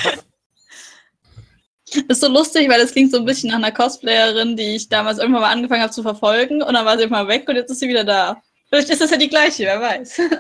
[2.07, 5.19] Ist so lustig, weil es klingt so ein bisschen nach einer Cosplayerin, die ich damals
[5.19, 7.81] irgendwann mal angefangen habe zu verfolgen und dann war sie immer weg und jetzt ist
[7.81, 8.43] sie wieder da.
[8.69, 10.21] Vielleicht ist das ja die gleiche, wer weiß.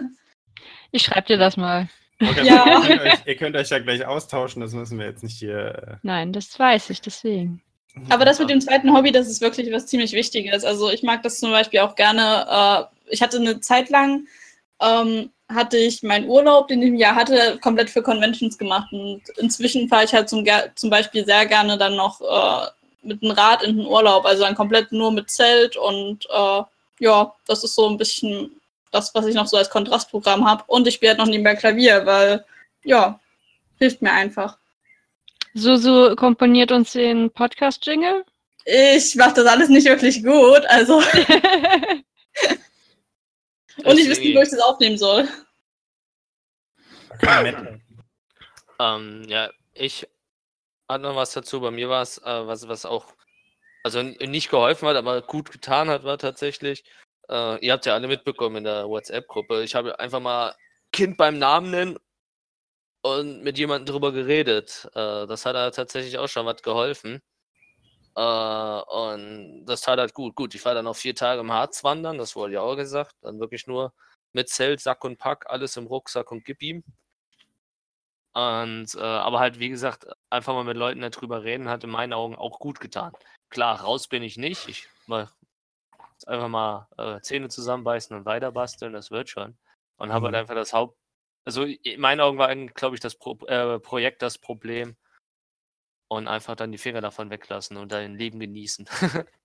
[0.91, 1.87] Ich schreib dir das mal.
[2.18, 2.64] Okay, Ja.
[2.83, 5.99] ihr, könnt euch, ihr könnt euch ja gleich austauschen, das müssen wir jetzt nicht hier.
[6.03, 7.62] Nein, das weiß ich, deswegen.
[7.95, 10.64] äh, Aber das mit dem zweiten Hobby, das ist wirklich was ziemlich Wichtiges.
[10.64, 12.47] Also ich mag das zum Beispiel auch gerne.
[12.51, 14.26] Äh, ich hatte eine Zeit lang,
[14.81, 18.91] ähm, hatte ich meinen Urlaub, den ich im Jahr hatte, komplett für Conventions gemacht.
[18.93, 20.43] Und inzwischen fahre ich halt zum,
[20.74, 22.66] zum Beispiel sehr gerne dann noch äh,
[23.03, 24.24] mit einem Rad in den Urlaub.
[24.24, 26.62] Also dann komplett nur mit Zelt und äh,
[26.99, 30.64] ja, das ist so ein bisschen das, was ich noch so als Kontrastprogramm habe.
[30.66, 32.44] Und ich spiele halt noch nebenbei Klavier, weil
[32.84, 33.20] ja,
[33.78, 34.59] hilft mir einfach.
[35.55, 38.24] Susu komponiert uns den Podcast-Jingle.
[38.64, 40.99] Ich mache das alles nicht wirklich gut, also.
[43.84, 45.28] Und ich wüsste nicht, wo ich das aufnehmen soll.
[47.22, 47.80] Metal.
[48.80, 50.07] Ähm, ja, ich
[50.88, 51.61] hatte noch was dazu.
[51.61, 53.07] Bei mir war es, äh, was, was auch,
[53.83, 56.85] also nicht geholfen hat, aber gut getan hat, war tatsächlich,
[57.29, 59.62] äh, ihr habt ja alle mitbekommen in der WhatsApp-Gruppe.
[59.62, 60.55] Ich habe einfach mal
[60.93, 61.99] Kind beim Namen nennen
[63.03, 64.89] und mit jemandem drüber geredet.
[64.95, 67.22] Äh, das hat halt tatsächlich auch schon was geholfen.
[68.16, 70.35] Äh, und das tat halt gut.
[70.35, 73.14] Gut, ich war dann noch vier Tage im Harz wandern, das wurde ja auch gesagt.
[73.22, 73.93] Dann wirklich nur
[74.33, 76.85] mit Zelt, Sack und Pack, alles im Rucksack und gib ihm.
[78.35, 82.12] Und äh, aber halt, wie gesagt, einfach mal mit Leuten darüber reden, hat in meinen
[82.12, 83.12] Augen auch gut getan.
[83.51, 84.68] Klar, raus bin ich nicht.
[84.68, 85.28] Ich mal
[86.26, 89.57] einfach mal äh, Zähne zusammenbeißen und weiter basteln, das wird schon.
[89.96, 90.40] Und habe halt Mhm.
[90.40, 90.99] einfach das Haupt.
[91.44, 94.96] Also in meinen Augen war, glaube ich, das Pro äh, Projekt das Problem.
[96.11, 98.88] Und einfach dann die Finger davon weglassen und dein Leben genießen.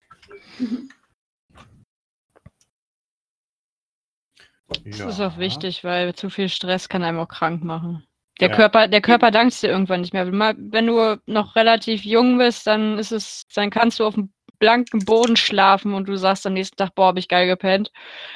[4.86, 8.08] Das ist auch wichtig, weil zu viel Stress kann einem auch krank machen.
[8.44, 8.56] Der Ja.
[8.58, 10.28] Körper, der Körper dankt dir irgendwann nicht mehr.
[10.30, 15.06] Wenn du noch relativ jung bist, dann ist es, dann kannst du auf dem blanken
[15.06, 17.89] Boden schlafen und du sagst am nächsten Tag, boah, hab ich geil gepennt.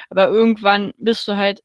[0.08, 1.60] Aber irgendwann bist du halt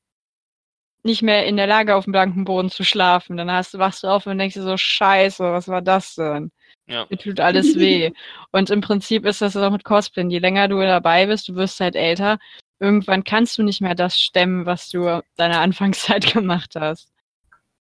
[1.03, 3.37] nicht mehr in der Lage, auf dem blanken Boden zu schlafen.
[3.37, 6.51] Dann hast, du- wachst du auf und denkst dir so, scheiße, was war das denn?
[6.87, 7.05] Ja.
[7.09, 8.11] Mir tut alles weh.
[8.51, 10.25] Und im Prinzip ist das auch mit Cosplay.
[10.27, 12.39] Je länger du dabei bist, du wirst halt älter.
[12.79, 17.12] Irgendwann kannst du nicht mehr das stemmen, was du deiner Anfangszeit gemacht hast.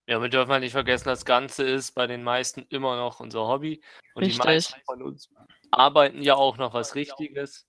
[0.06, 3.46] Ja, wir dürfen halt nicht vergessen, das Ganze ist bei den meisten immer noch unser
[3.46, 3.82] Hobby.
[4.14, 4.44] Und die Richtig.
[4.44, 5.28] meisten von uns
[5.72, 7.66] arbeiten ja auch noch was Richtiges.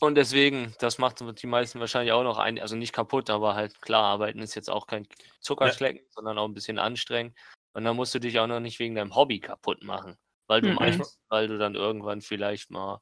[0.00, 3.80] Und deswegen, das macht die meisten wahrscheinlich auch noch ein, also nicht kaputt, aber halt
[3.80, 5.06] klar, arbeiten ist jetzt auch kein
[5.40, 7.36] Zuckerschlecken, sondern auch ein bisschen anstrengend.
[7.72, 10.18] Und dann musst du dich auch noch nicht wegen deinem Hobby kaputt machen.
[10.48, 10.74] Weil du Mhm.
[10.74, 13.00] meinst, weil du dann irgendwann vielleicht mal,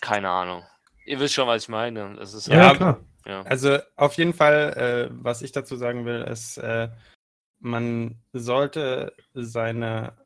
[0.00, 0.64] keine Ahnung.
[1.06, 2.14] Ihr wisst schon, was ich meine.
[2.16, 3.00] Das ist Ja, halt- klar.
[3.26, 3.42] Ja.
[3.42, 6.88] Also auf jeden Fall, äh, was ich dazu sagen will, ist, äh,
[7.60, 10.16] man sollte seine,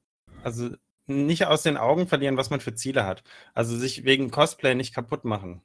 [0.43, 0.71] also
[1.07, 3.23] nicht aus den Augen verlieren, was man für Ziele hat.
[3.55, 5.63] Also sich wegen Cosplay nicht kaputt machen.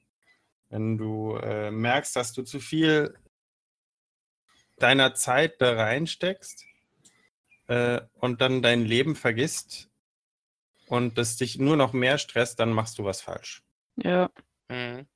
[0.69, 3.15] Wenn du äh, merkst, dass du zu viel
[4.77, 6.65] deiner Zeit da reinsteckst
[7.67, 9.89] äh, und dann dein Leben vergisst
[10.88, 13.63] und das dich nur noch mehr stresst, dann machst du was falsch.
[13.97, 14.29] Ja.
[14.69, 15.07] Mhm.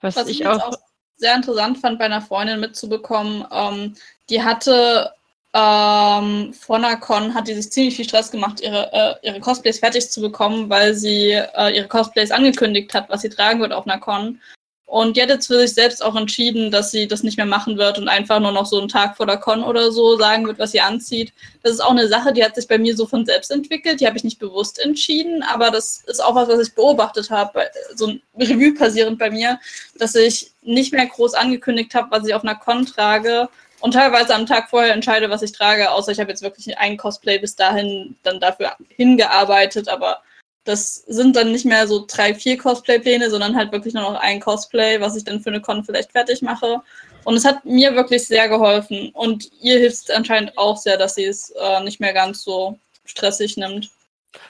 [0.00, 0.76] Was, Was ich auch.
[1.16, 3.94] Sehr interessant fand, bei einer Freundin mitzubekommen, ähm,
[4.30, 5.12] die hatte
[5.54, 9.78] ähm, von einer Con hat die sich ziemlich viel Stress gemacht, ihre, äh, ihre Cosplays
[9.78, 13.86] fertig zu bekommen, weil sie äh, ihre Cosplays angekündigt hat, was sie tragen wird auf
[13.86, 14.40] einer Con.
[14.86, 17.78] Und die hat jetzt für sich selbst auch entschieden, dass sie das nicht mehr machen
[17.78, 20.58] wird und einfach nur noch so einen Tag vor der Con oder so sagen wird,
[20.58, 21.32] was sie anzieht.
[21.62, 24.00] Das ist auch eine Sache, die hat sich bei mir so von selbst entwickelt.
[24.00, 27.62] Die habe ich nicht bewusst entschieden, aber das ist auch was, was ich beobachtet habe,
[27.94, 29.58] so ein Revue passierend bei mir,
[29.98, 33.48] dass ich nicht mehr groß angekündigt habe, was ich auf einer Con trage
[33.80, 36.96] und teilweise am Tag vorher entscheide, was ich trage, außer ich habe jetzt wirklich ein
[36.96, 40.22] Cosplay bis dahin dann dafür hingearbeitet, aber
[40.64, 44.40] das sind dann nicht mehr so drei, vier Cosplay-Pläne, sondern halt wirklich nur noch ein
[44.40, 46.80] Cosplay, was ich dann für eine Con vielleicht fertig mache.
[47.24, 49.10] Und es hat mir wirklich sehr geholfen.
[49.10, 52.78] Und ihr hilft es anscheinend auch sehr, dass sie es äh, nicht mehr ganz so
[53.04, 53.90] stressig nimmt.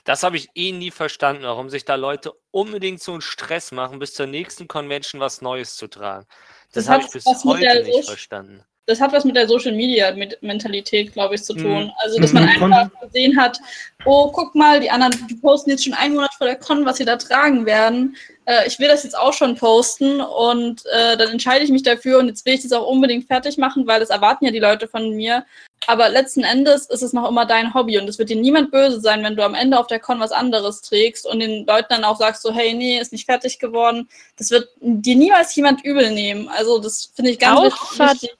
[0.04, 3.98] Das habe ich eh nie verstanden, warum sich da Leute unbedingt so einen Stress machen,
[3.98, 6.26] bis zur nächsten Convention was Neues zu tragen.
[6.72, 8.64] Das, Das habe hat ich bis heute nicht Soci- verstanden.
[8.86, 11.84] das hat was mit der Social Media mit Mentalität, glaube ich, zu tun.
[11.84, 11.90] Mhm.
[12.02, 12.72] Also, dass man Mhm.
[12.72, 13.58] einfach gesehen hat,
[14.04, 16.98] oh, guck mal, die anderen, die posten jetzt schon einen Monat vor der Con, was
[16.98, 18.16] sie da tragen werden.
[18.46, 22.18] Äh, ich will das jetzt auch schon posten und äh, dann entscheide ich mich dafür
[22.18, 24.86] und jetzt will ich das auch unbedingt fertig machen, weil das erwarten ja die Leute
[24.86, 25.46] von mir.
[25.86, 29.00] Aber letzten Endes ist es noch immer dein Hobby und es wird dir niemand böse
[29.00, 32.04] sein, wenn du am Ende auf der Con was anderes trägst und den Leuten dann
[32.04, 34.08] auch sagst so, hey, nee, ist nicht fertig geworden.
[34.36, 36.48] Das wird dir niemals jemand übel nehmen.
[36.48, 38.34] Also das finde ich ganz Außer- wichtig,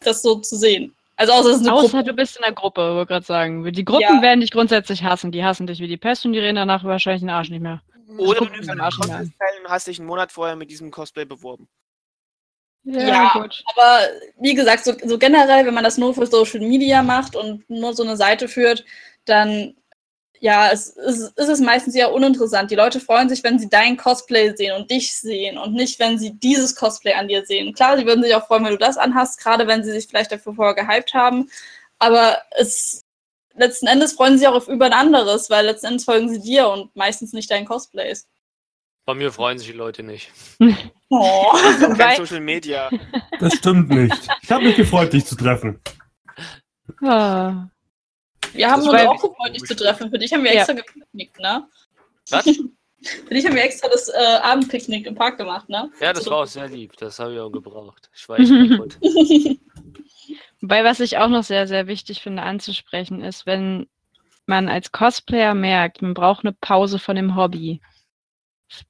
[0.00, 0.94] das so zu sehen.
[1.16, 2.04] Also außer es ist eine Außer Gruppe.
[2.04, 3.72] du bist in der Gruppe, wollte gerade sagen.
[3.72, 4.20] Die Gruppen Ja.
[4.22, 5.32] werden dich grundsätzlich hassen.
[5.32, 7.80] Die hassen dich wie die Pest und die reden danach wahrscheinlich den Arsch nicht mehr.
[8.18, 8.78] Oder du nimmst an.
[8.78, 9.30] Cosplay
[9.62, 11.68] und hast dich einen Monat vorher mit diesem Cosplay beworben.
[12.88, 13.34] Ja.
[13.34, 13.98] Aber
[14.38, 17.94] wie gesagt, so, so generell, wenn man das nur für Social Media macht und nur
[17.94, 18.84] so eine Seite führt,
[19.24, 19.74] dann
[20.40, 22.70] ja, es, es ist es meistens eher uninteressant.
[22.70, 26.18] Die Leute freuen sich, wenn sie dein Cosplay sehen und dich sehen und nicht, wenn
[26.18, 27.74] sie dieses Cosplay an dir sehen.
[27.74, 30.30] Klar, sie würden sich auch freuen, wenn du das anhast, gerade wenn sie sich vielleicht
[30.30, 31.50] dafür vorher gehypt haben.
[31.98, 33.04] Aber es
[33.54, 36.40] letzten Endes freuen sie sich auch auf über ein anderes, weil letzten Endes folgen sie
[36.40, 38.28] dir und meistens nicht deinen Cosplays.
[39.06, 40.30] Bei mir freuen sich die Leute nicht.
[41.08, 41.52] Oh.
[41.96, 42.90] Kein Social Media.
[43.38, 44.12] Das stimmt nicht.
[44.42, 45.80] Ich habe mich gefreut, dich zu treffen.
[47.00, 47.68] Ah.
[48.52, 50.10] Wir haben Das uns auch gefreut, dich zu treffen.
[50.10, 50.58] Für dich haben wir Ja.
[50.62, 51.64] extra gepicknickt, ne?
[52.30, 52.44] Was?
[53.28, 55.88] Für dich haben wir extra das äh, Abendpicknick im Park gemacht, ne?
[56.00, 56.96] Ja, das So- war auch sehr lieb.
[56.96, 58.10] Das habe ich auch gebraucht.
[58.12, 58.98] Ich war echt kaputt.
[60.60, 63.86] Wobei, was ich auch noch sehr, sehr wichtig finde anzusprechen, ist, wenn
[64.46, 67.80] man als Cosplayer merkt, man braucht eine Pause von dem Hobby.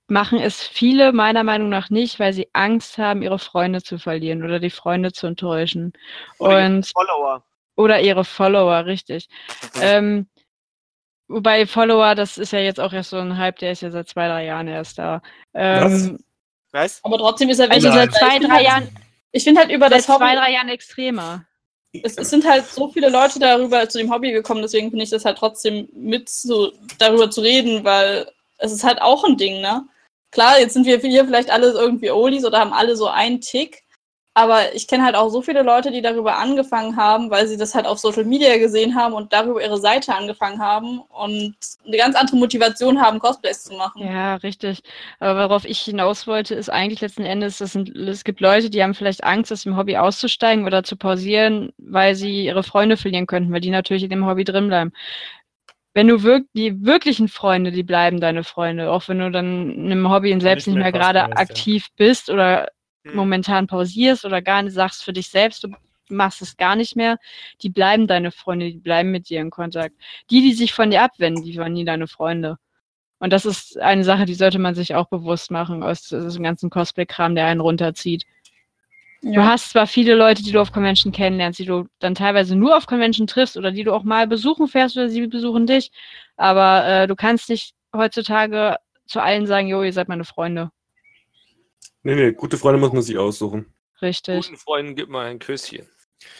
[0.08, 4.42] Machen es viele meiner Meinung nach nicht, weil sie Angst haben, ihre Freunde zu verlieren
[4.42, 5.92] oder die Freunde zu enttäuschen.
[6.38, 7.44] Oder Und Follower.
[7.76, 9.28] oder ihre Follower, richtig.
[9.80, 10.28] Ähm,
[11.28, 14.08] wobei Follower, das ist ja jetzt auch erst so ein Hype, der ist ja seit
[14.08, 15.20] zwei, drei Jahren erst da.
[15.54, 16.18] Ähm,
[16.72, 17.04] Was?
[17.04, 18.88] Aber trotzdem ist er also seit zwei, drei Jahren,
[19.32, 20.18] Ich finde halt über seit das Hobby.
[20.24, 21.44] zwei, drei Jahren extremer.
[21.92, 25.10] es, es sind halt so viele Leute darüber zu dem Hobby gekommen, deswegen finde ich
[25.10, 29.60] das halt trotzdem mit so darüber zu reden, weil es ist halt auch ein Ding,
[29.60, 29.86] ne?
[30.30, 33.84] Klar, jetzt sind wir hier vielleicht alle irgendwie Oldies oder haben alle so einen Tick,
[34.34, 37.74] aber ich kenne halt auch so viele Leute, die darüber angefangen haben, weil sie das
[37.74, 42.16] halt auf Social Media gesehen haben und darüber ihre Seite angefangen haben und eine ganz
[42.16, 44.06] andere Motivation haben, Cosplays zu machen.
[44.06, 44.82] Ja, richtig.
[45.20, 48.92] Aber worauf ich hinaus wollte, ist eigentlich letzten Endes, sind, es gibt Leute, die haben
[48.92, 53.54] vielleicht Angst, aus dem Hobby auszusteigen oder zu pausieren, weil sie ihre Freunde verlieren könnten,
[53.54, 54.92] weil die natürlich in dem Hobby drin bleiben.
[55.96, 59.86] Wenn du wirklich, die wirklichen Freunde, die bleiben deine Freunde, auch wenn du dann in
[59.92, 61.42] einem Hobby und selbst Nicht nicht mehr mehr gerade cosplayst, ja.
[61.42, 62.68] aktiv bist oder
[63.06, 63.16] Hm.
[63.16, 65.68] momentan pausierst oder gar nicht sagst für dich selbst, du
[66.10, 67.18] machst es gar nicht mehr,
[67.62, 69.94] die bleiben deine Freunde, die bleiben mit dir in Kontakt.
[70.30, 72.58] Die, die sich von dir abwenden, die waren nie deine Freunde.
[73.18, 76.70] Und das ist eine Sache, die sollte man sich auch bewusst machen aus diesem ganzen
[76.70, 78.24] Cosplay-Kram, der einen runterzieht.
[79.22, 82.76] Du hast zwar viele Leute, die du auf Convention kennenlernst, die du dann teilweise nur
[82.76, 85.90] auf Convention triffst oder die du auch mal besuchen fährst oder sie besuchen dich,
[86.36, 90.70] aber äh, du kannst nicht heutzutage zu allen sagen, jo, ihr seid meine Freunde.
[92.02, 93.66] Nee, nee, gute Freunde muss man sich aussuchen.
[94.02, 94.44] Richtig.
[94.46, 95.88] Guten Freunden gib mal ein Küsschen.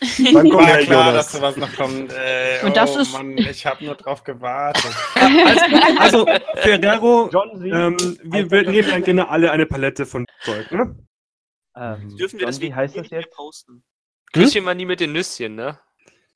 [0.32, 1.14] Wann kommt der klar, Jonas?
[1.14, 2.12] dass sowas noch kommt.
[2.12, 4.92] Äh, Und das oh ist- Mann, ich habe nur drauf gewartet.
[5.98, 7.30] Also, Ferrero,
[7.64, 10.94] ähm, wir, wir nehmen dann gerne alle eine Palette von Zeug, ne?
[11.76, 13.30] Ähm, Dürfen wir John, das wie heißt das jetzt?
[13.32, 13.84] posten?
[14.32, 15.78] Küsschen mal nie mit den Nüsschen, ne?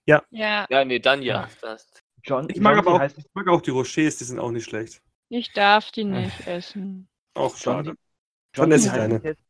[0.06, 0.22] Ja.
[0.30, 1.48] Ja, nee, dann ja.
[1.60, 1.86] Das,
[2.24, 4.50] John, Ich mag John, aber auch, heißt, ich mag auch die Rochers, die sind auch
[4.50, 5.00] nicht schlecht.
[5.28, 7.08] Ich darf die nicht essen.
[7.34, 7.88] Auch John, schade.
[7.90, 9.14] John, Dann esse ich heißt, eine.
[9.14, 9.42] das jetzt,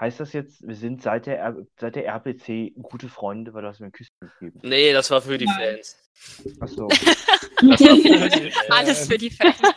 [0.00, 3.68] heißt das jetzt, wir sind seit der, R seit der RPC gute Freunde, weil du
[3.68, 4.60] hast mir ein Küsschen gegeben?
[4.62, 5.96] nee, das war für die Fans.
[6.60, 6.88] Achso.
[7.66, 8.70] Das war für die Fans.
[8.70, 9.56] Alles für die Fans.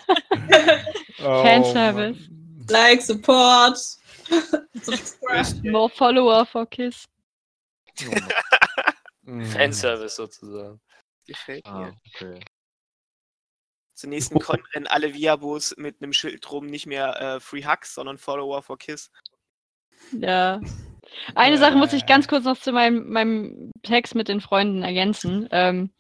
[1.19, 2.29] Oh, Fanservice.
[2.69, 3.79] Like, Support.
[4.73, 5.69] Subscribe.
[5.69, 7.05] More Follower for Kiss.
[9.23, 9.45] Mann.
[9.45, 10.79] Fanservice sozusagen.
[11.25, 11.71] Gefällt mir.
[11.71, 12.39] Ah, okay.
[13.93, 17.95] Zur nächsten Con rennen alle Viabos mit einem Schild drum nicht mehr äh, Free Hugs,
[17.95, 19.11] sondern Follower for Kiss.
[20.11, 20.61] Ja.
[21.35, 25.47] Eine Sache muss ich ganz kurz noch zu meinem, meinem Text mit den Freunden ergänzen.
[25.51, 25.91] Ähm,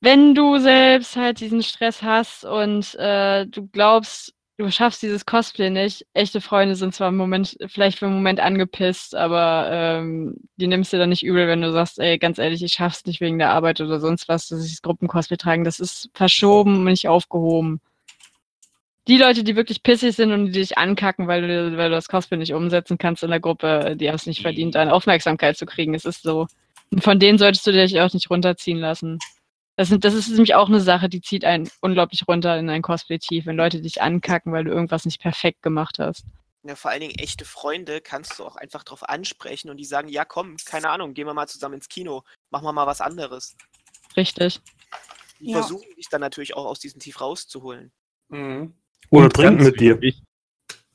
[0.00, 5.70] wenn du selbst halt diesen Stress hast und äh, du glaubst, du schaffst dieses Cosplay
[5.70, 10.66] nicht, echte Freunde sind zwar im Moment, vielleicht für einen Moment angepisst, aber ähm, die
[10.66, 13.38] nimmst du dann nicht übel, wenn du sagst, ey, ganz ehrlich, ich schaff's nicht wegen
[13.38, 15.64] der Arbeit oder sonst was, dass ich das Gruppencosplay tragen.
[15.64, 17.80] Das ist verschoben und nicht aufgehoben
[19.06, 22.08] die Leute, die wirklich pissig sind und die dich ankacken, weil du, weil du das
[22.08, 25.66] Cosplay nicht umsetzen kannst in der Gruppe, die haben es nicht verdient, deine Aufmerksamkeit zu
[25.66, 25.94] kriegen.
[25.94, 26.46] Es ist so.
[26.90, 29.18] Und von denen solltest du dich auch nicht runterziehen lassen.
[29.76, 32.82] Das, sind, das ist nämlich auch eine Sache, die zieht einen unglaublich runter in ein
[32.82, 36.24] Cosplay tief, wenn Leute dich ankacken, weil du irgendwas nicht perfekt gemacht hast.
[36.62, 40.08] Ja, vor allen Dingen echte Freunde kannst du auch einfach drauf ansprechen und die sagen,
[40.08, 43.56] ja komm, keine Ahnung, gehen wir mal zusammen ins Kino, machen wir mal was anderes.
[44.16, 44.60] Richtig.
[45.40, 45.58] Die Ja.
[45.58, 47.92] versuchen dich dann natürlich auch aus diesem Tief rauszuholen.
[48.28, 48.74] Mhm.
[49.10, 50.00] Oder trinken mit dir.
[50.00, 50.22] wichtig,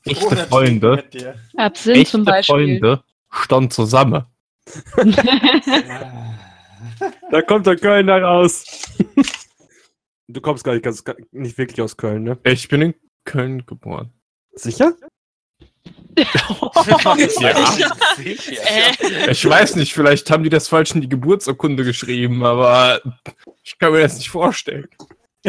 [0.04, 1.38] Echte Oder Freunde, mit dir.
[1.56, 2.54] Absinth echte zum Beispiel.
[2.80, 4.24] Freunde standen zusammen.
[7.30, 8.64] Da kommt der Kölner raus.
[10.28, 11.02] Du kommst gar nicht, ganz,
[11.32, 12.38] nicht wirklich aus Köln, ne?
[12.44, 14.12] Ich bin in Köln geboren.
[14.54, 14.92] Sicher?
[17.40, 17.54] Ja.
[18.18, 23.00] Äh, Ich weiß nicht, vielleicht haben die das falsch in die Geburtsurkunde geschrieben, aber
[23.62, 24.88] ich kann mir das nicht vorstellen.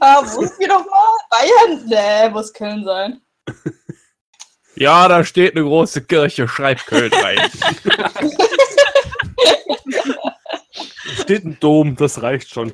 [0.00, 1.16] Ah, wo ist die nochmal?
[1.30, 1.82] Bayern?
[1.86, 3.22] Nee, muss Köln sein.
[4.74, 7.38] Ja, da steht eine große Kirche, schreib Köln rein.
[11.20, 12.72] Steht ein Dom, das reicht schon.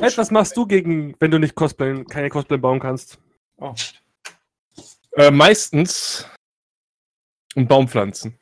[0.00, 3.18] Ed, was machst du gegen, wenn du nicht Cosplay, keine Cosplay bauen kannst?
[3.56, 3.74] Oh.
[5.12, 6.26] äh, meistens
[7.54, 8.38] um Baumpflanzen.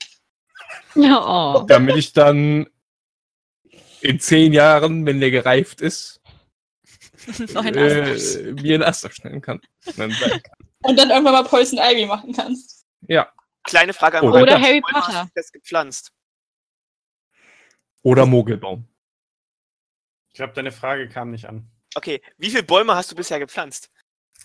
[0.94, 1.64] Ja, oh.
[1.66, 2.68] Damit ich dann
[4.00, 6.20] in zehn Jahren, wenn der gereift ist,
[7.38, 9.60] äh, mir einen Ast aufschneiden kann.
[10.82, 12.86] Und dann irgendwann mal Poison Ivy machen kannst.
[13.06, 13.32] Ja.
[13.64, 15.24] Kleine Frage an Oder das- Harry Potter.
[15.24, 16.12] du fest gepflanzt.
[18.02, 18.86] Oder Mogelbaum.
[20.28, 21.70] Ich glaube, deine Frage kam nicht an.
[21.94, 23.90] Okay, wie viele Bäume hast du bisher gepflanzt?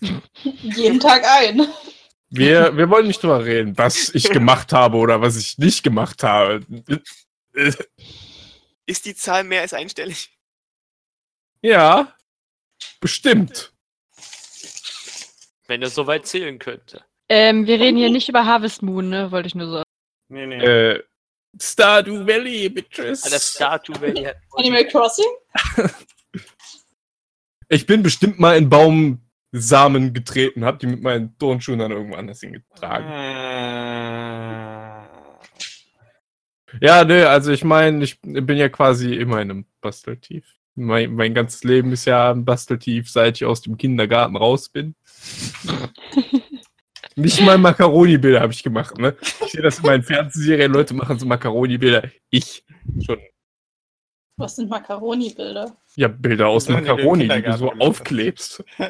[0.42, 1.66] Jeden Tag ein.
[2.28, 6.22] Wir, wir wollen nicht drüber reden, was ich gemacht habe oder was ich nicht gemacht
[6.22, 6.66] habe.
[8.84, 10.36] Ist die Zahl mehr als einstellig?
[11.62, 12.14] Ja,
[13.00, 13.72] bestimmt.
[15.68, 17.04] Wenn er so weit zählen könnte.
[17.28, 19.32] Ähm, wir reden hier nicht über Harvest Moon, ne?
[19.32, 19.82] Wollte ich nur so.
[20.28, 20.64] Nee, nee.
[20.64, 21.02] Äh,
[21.60, 23.22] Stardew Valley, Bitches.
[23.22, 24.36] Das Statue Valley hat.
[24.56, 25.26] Animal Crossing?
[27.68, 32.38] Ich bin bestimmt mal in Baumsamen getreten, hab die mit meinen Turnschuhen dann irgendwo anders
[32.38, 33.08] hingetragen.
[33.10, 34.36] Äh,
[36.80, 40.44] Ja, nö, also ich meine, ich bin ja quasi immer in einem Basteltief.
[40.74, 44.94] Mein, mein ganzes Leben ist ja ein Basteltief, seit ich aus dem Kindergarten raus bin.
[47.18, 49.16] Nicht mal Macaroni-Bilder habe ich gemacht, ne?
[49.22, 52.10] Ich sehe das in meinen Fernsehserien, Leute machen so Macaroni-Bilder.
[52.30, 52.62] Ich
[53.04, 53.18] schon.
[54.36, 55.74] Was sind Macaroni-Bilder?
[55.94, 58.64] Ja, Bilder aus So, die du im Macaroni, die du Kindergarten so aufklebst.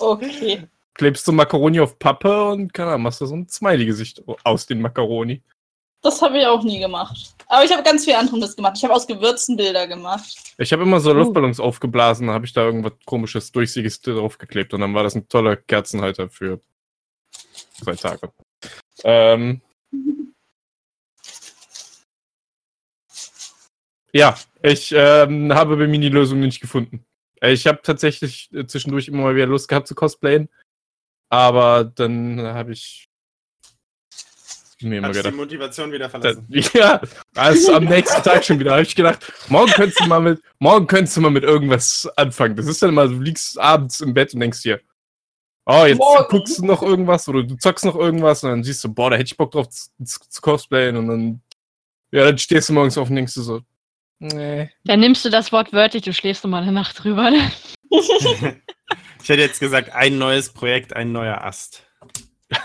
[0.00, 0.66] Okay.
[0.94, 4.80] Klebst du Macaroni auf Pappe und keine Ahnung, machst du so ein Smiley-Gesicht aus den
[4.80, 5.42] Macaroni.
[6.02, 7.34] Das habe ich auch nie gemacht.
[7.46, 8.74] Aber ich habe ganz viel anderes gemacht.
[8.76, 10.54] Ich habe aus Gewürzen Bilder gemacht.
[10.56, 11.14] Ich habe immer so Oh.
[11.14, 15.28] Luftballons aufgeblasen, da habe ich da irgendwas komisches, durchsichtiges draufgeklebt und dann war das ein
[15.28, 16.60] toller Kerzenhalter für
[17.82, 18.32] zwei Tage.
[19.04, 19.60] Ähm,
[24.12, 27.04] ja, ich ähm, habe bei mir die Lösung nicht gefunden.
[27.40, 30.48] Äh, Ich habe tatsächlich äh, zwischendurch immer mal wieder Lust gehabt zu cosplayen,
[31.30, 33.09] aber dann habe ich
[34.82, 36.46] mir immer Hat die gedacht, Motivation wieder da, verlassen.
[36.74, 37.00] ja,
[37.34, 38.72] also am nächsten Tag schon wieder.
[38.72, 42.56] Habe ich gedacht, morgen könntest du mal mit, morgen könntest du mal mit irgendwas anfangen.
[42.56, 44.80] Das ist dann mal, du liegst abends im Bett und denkst dir,
[45.66, 46.26] oh, jetzt Morgen.
[46.28, 49.16] guckst du noch irgendwas oder du zockst noch irgendwas und dann siehst du, boah, da
[49.16, 51.42] hätte ich Bock drauf zu, zu, zu cosplayen und dann,
[52.10, 53.60] ja, dann stehst du morgens auf und denkst du so,
[54.18, 54.70] nee.
[54.84, 57.30] Dann nimmst du das Wort wörtlich, du schläfst nochmal eine Nacht drüber.
[57.30, 57.50] Ne?
[57.90, 61.84] ich hätte jetzt gesagt, ein neues Projekt, ein neuer Ast.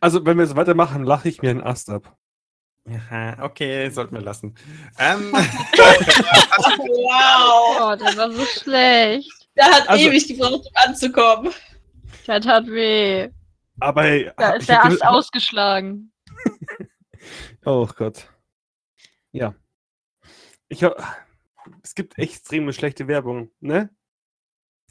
[0.00, 2.16] Also, wenn wir so weitermachen, lache ich mir einen Ast ab.
[2.88, 4.54] Ja, okay, sollten wir lassen.
[4.98, 5.32] Ähm,
[6.78, 7.78] Wow.
[7.80, 9.30] Oh, der war so schlecht.
[9.56, 11.52] Der hat Also- ewig gebraucht, um anzukommen.
[12.26, 13.28] Der tat weh.
[13.80, 16.12] Aber Da ich ist der Ast ge- ausgeschlagen.
[17.64, 18.28] Oh Gott.
[19.30, 19.54] Ja.
[20.68, 20.96] Ich hab,
[21.84, 23.90] es gibt extreme schlechte Werbung, ne?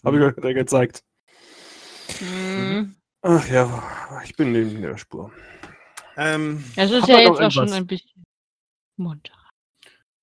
[0.05, 1.03] Habe ich euch gerade gezeigt.
[2.19, 2.95] Hm.
[3.21, 5.31] Ach ja, ich bin neben der Spur.
[6.17, 8.23] ähm, Es ist ja jetzt auch schon ein bisschen
[8.97, 9.33] munter.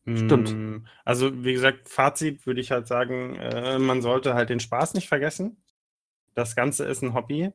[0.05, 0.55] Stimmt.
[0.55, 4.95] Mm, Also, wie gesagt, Fazit würde ich halt sagen, äh, man sollte halt den Spaß
[4.95, 5.63] nicht vergessen.
[6.35, 7.53] Das Ganze ist ein Hobby.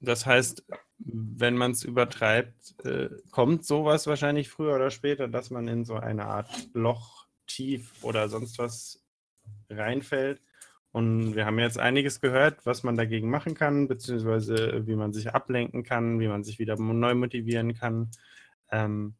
[0.00, 0.64] Das heißt,
[0.98, 5.94] wenn man es übertreibt, äh, kommt sowas wahrscheinlich früher oder später, dass man in so
[5.94, 9.04] eine Art Loch, Tief oder sonst was
[9.70, 10.42] reinfällt.
[10.96, 15.34] Und wir haben jetzt einiges gehört, was man dagegen machen kann, beziehungsweise wie man sich
[15.34, 18.10] ablenken kann, wie man sich wieder neu motivieren kann.
[18.70, 19.12] Ähm,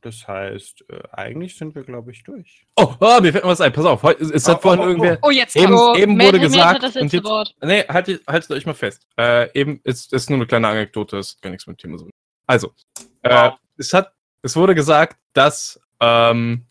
[0.00, 2.66] das heißt, äh, eigentlich sind wir, glaube ich, durch.
[2.76, 3.70] Oh, oh, mir fällt noch was ein.
[3.70, 5.18] Pass auf, es hat Oh, vorhin oh, oh, irgendwer.
[5.20, 6.00] Oh, jetzt Eben, kommt's.
[6.00, 6.82] eben wurde Matt gesagt.
[6.84, 7.54] letzte jetzt, Wort.
[7.62, 9.06] nee, haltet, haltet euch mal fest.
[9.18, 12.08] Äh, eben ist, ist nur eine kleine Anekdote, ist gar nichts mit dem Thema so.
[12.46, 12.72] Also,
[13.20, 16.64] äh, es hat, es wurde gesagt, dass ähm,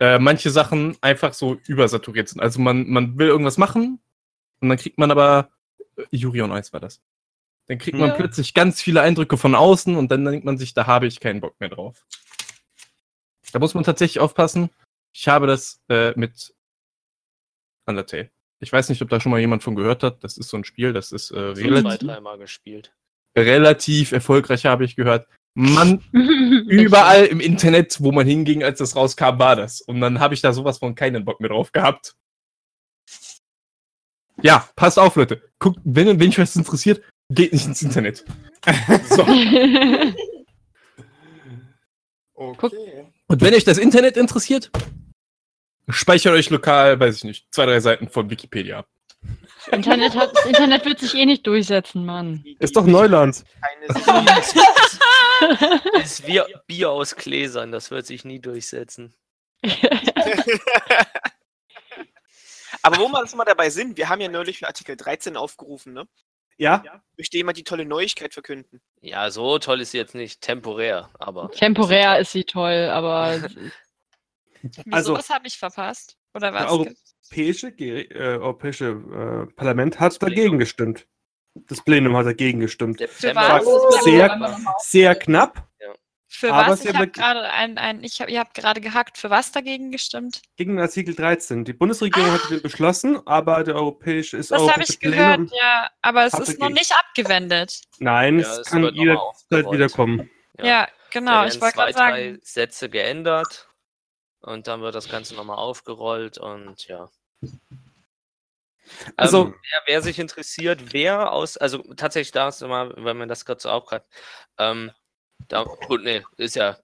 [0.00, 2.40] äh, manche Sachen einfach so übersaturiert sind.
[2.40, 4.00] Also man, man will irgendwas machen
[4.60, 5.50] und dann kriegt man aber
[5.96, 7.00] äh, Yuri on Ice war das.
[7.66, 8.14] Dann kriegt man Ja.
[8.14, 11.40] plötzlich ganz viele Eindrücke von außen und dann denkt man sich, da habe ich keinen
[11.40, 12.06] Bock mehr drauf.
[13.52, 14.70] Da muss man tatsächlich aufpassen.
[15.12, 16.54] Ich habe das äh, mit
[17.86, 18.30] Undertale.
[18.60, 20.22] Ich weiß nicht, ob da schon mal jemand von gehört hat.
[20.24, 22.92] Das ist so ein Spiel, das ist äh, Zwei, relativ, dreimal gespielt.
[23.36, 25.28] relativ erfolgreich, habe ich gehört.
[25.60, 29.80] Man, überall im Internet, wo man hinging, als das rauskam, war das.
[29.80, 32.14] Und dann habe ich da sowas von keinen Bock mehr drauf gehabt.
[34.40, 35.42] Ja, passt auf, Leute.
[35.58, 38.24] Guckt, wenn, wenn euch was interessiert, geht nicht ins Internet.
[39.08, 39.22] So.
[42.34, 43.06] Okay.
[43.26, 44.70] Und wenn euch das Internet interessiert,
[45.88, 48.88] speichert euch lokal, weiß ich nicht, zwei, drei Seiten von Wikipedia ab.
[49.72, 52.44] Internet hat, das Internet wird sich eh nicht durchsetzen, Mann.
[52.58, 53.44] Ist doch Neuland.
[55.94, 59.14] Das ist wie Bier aus Gläsern, das wird sich nie durchsetzen.
[62.82, 65.92] Aber wo wir schon mal dabei sind, wir haben ja neulich für Artikel 13 aufgerufen,
[65.92, 66.06] ne?
[66.56, 66.82] Ja?
[67.16, 68.80] Möchte jemand die tolle Neuigkeit verkünden?
[69.00, 71.50] Ja, so toll ist sie jetzt nicht, temporär, aber.
[71.52, 73.40] Temporär ist sie toll, aber
[74.62, 76.16] Wieso, Also- was habe ich verpasst?
[76.34, 76.62] Oder was?
[76.62, 81.06] Der Europäische, äh, Europäische äh, Parlament hat dagegen gestimmt.
[81.68, 82.98] Das Plenum hat dagegen gestimmt.
[82.98, 83.60] September.
[83.64, 84.04] was?
[84.04, 85.66] Sehr, sehr knapp
[86.28, 86.84] Für aber was?
[86.84, 89.18] Ich habe gerade ein, ein, ich hab, ihr habt gerade gehackt.
[89.18, 90.42] Für was dagegen gestimmt?
[90.56, 91.64] gegen Artikel 13.
[91.64, 95.50] Die Bundesregierung hat den beschlossen, aber der europäische ist Das habe ich gehört, Plenum.
[95.58, 95.88] ja.
[96.02, 97.80] Aber es hat ist noch nicht abgewendet.
[97.98, 100.30] Nein, Ja, es es kann jederzeit wiederkommen.
[100.60, 101.42] Ja, genau.
[101.42, 102.38] Da Ich wollte gerade drei sagen.
[102.42, 103.68] Sätze geändert
[104.40, 107.08] und dann wird das Ganze nochmal aufgerollt und ja.
[109.16, 113.28] Also- ähm, wer, wer sich interessiert, wer aus, also tatsächlich da ist immer, wenn man
[113.28, 114.06] das gerade so hat,
[114.58, 114.90] ähm,
[115.48, 116.76] da, gut, nee, ist ja,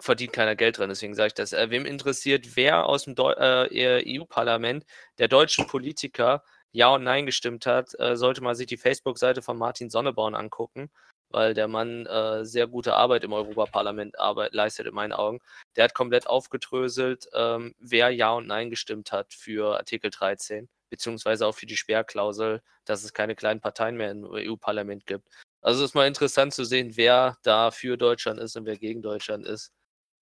[0.00, 1.52] verdient keiner Geld dran, deswegen sage ich das.
[1.52, 4.84] Äh, wem interessiert, wer aus dem äh, EU-Parlament
[5.18, 9.58] der deutschen Politiker Ja und Nein gestimmt hat, äh, sollte man sich die Facebook-Seite von
[9.58, 10.90] Martin Sonneborn angucken,
[11.30, 15.40] weil der Mann äh, sehr gute Arbeit im Europaparlament Arbeit leistet, in meinen Augen.
[15.76, 21.46] Der hat komplett aufgedröselt, ähm, wer Ja und Nein gestimmt hat für Artikel 13, beziehungsweise
[21.46, 25.26] auch für die Sperrklausel, dass es keine kleinen Parteien mehr im EU-Parlament gibt.
[25.60, 29.02] Also es ist mal interessant zu sehen, wer da für Deutschland ist und wer gegen
[29.02, 29.72] Deutschland ist.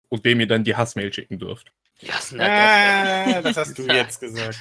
[0.08, 1.72] Und dem ihr dann die Hassmail schicken dürft.
[2.00, 4.56] Ja, na, Ah, das hast du jetzt gesagt.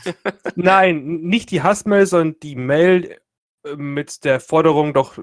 [0.55, 3.17] Nein, nicht die Hassmail, sondern die Mail
[3.63, 5.17] äh, mit der Forderung, doch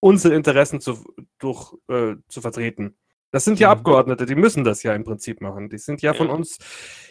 [0.00, 1.04] unsere Interessen zu,
[1.38, 2.96] durch, äh, zu vertreten.
[3.30, 3.78] Das sind ja Mhm.
[3.78, 5.68] Abgeordnete, die müssen das ja im Prinzip machen.
[5.70, 6.32] Die sind ja von Ja.
[6.34, 6.58] uns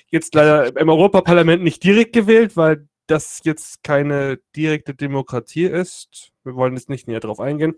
[0.07, 6.31] jetzt leider im Europaparlament nicht direkt gewählt, weil das jetzt keine direkte Demokratie ist.
[6.43, 7.75] Wir wollen jetzt nicht näher drauf eingehen.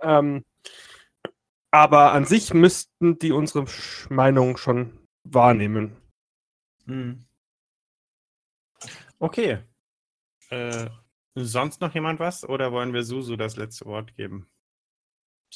[0.00, 0.44] Ähm,
[1.70, 3.66] aber an sich müssten die unsere
[4.08, 5.96] Meinung schon wahrnehmen.
[6.86, 7.24] Hm.
[9.18, 9.58] Okay.
[10.50, 10.86] Äh,
[11.34, 14.48] sonst noch jemand was oder wollen wir Susu das letzte Wort geben?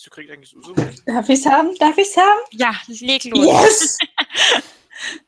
[0.04, 0.72] Du kriegst eigentlich so.
[1.06, 1.74] Darf ich's haben?
[1.78, 2.40] Darf ich's haben?
[2.52, 3.46] Ja, leg los.
[3.46, 3.98] Yes!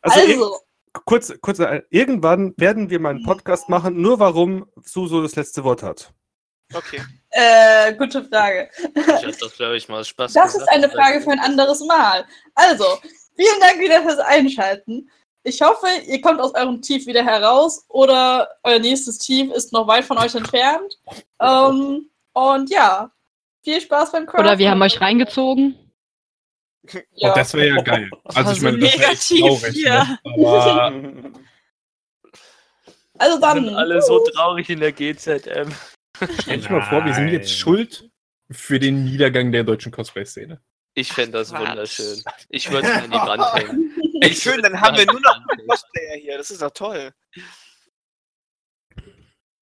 [0.02, 0.60] Also, Also,
[0.92, 5.64] kurz, kurz, äh, irgendwann werden wir mal einen Podcast machen, nur warum Suso das letzte
[5.64, 6.12] Wort hat.
[6.72, 7.02] Okay.
[7.30, 8.70] äh, gute Frage.
[8.94, 11.80] ich hatte das, glaube ich, mal Spaß Das gesagt, ist eine Frage für ein anderes
[11.84, 12.24] Mal.
[12.54, 12.84] Also,
[13.34, 15.10] vielen Dank wieder fürs Einschalten.
[15.42, 19.86] ich hoffe, ihr kommt aus eurem Tief wieder heraus oder euer nächstes Tief ist noch
[19.88, 20.98] weit von euch entfernt.
[21.40, 23.10] Ähm, und ja,
[23.62, 24.46] viel Spaß beim Craften.
[24.46, 25.89] Oder wir haben euch reingezogen.
[27.14, 27.32] Ja.
[27.32, 28.10] Oh, das wäre ja geil.
[28.24, 29.74] Also ich so meine, das negativ traurig.
[29.74, 29.90] hier.
[29.90, 30.18] Ne?
[30.24, 30.82] Aber
[33.18, 33.64] also Wir dann.
[33.64, 35.70] sind alle so traurig in der GZM.
[36.40, 38.08] stell dir mal vor, wir sind jetzt schuld
[38.50, 40.60] für den Niedergang der deutschen Cosplay-Szene.
[40.94, 41.68] Ich fände das Quatsch.
[41.68, 42.22] wunderschön.
[42.48, 43.94] Ich würde es mir an die Wand hängen.
[44.22, 46.38] Ey, schön, dann haben wir nur noch Cosplayer hier.
[46.38, 47.12] Das ist doch toll.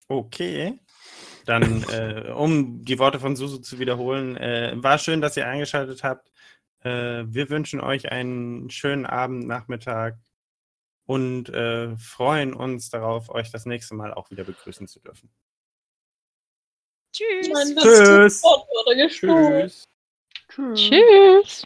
[0.09, 0.79] Okay.
[1.45, 6.03] Dann, äh, um die Worte von Susu zu wiederholen, äh, war schön, dass ihr eingeschaltet
[6.05, 6.31] habt.
[6.85, 10.19] Äh, wir wünschen euch einen schönen Abend, Nachmittag
[11.07, 15.31] und äh, freuen uns darauf, euch das nächste Mal auch wieder begrüßen zu dürfen.
[17.13, 17.49] Tschüss.
[17.77, 18.43] Tschüss.
[18.95, 19.69] gesprochen.
[19.69, 19.85] Tschüss.
[20.75, 21.65] Tschüss.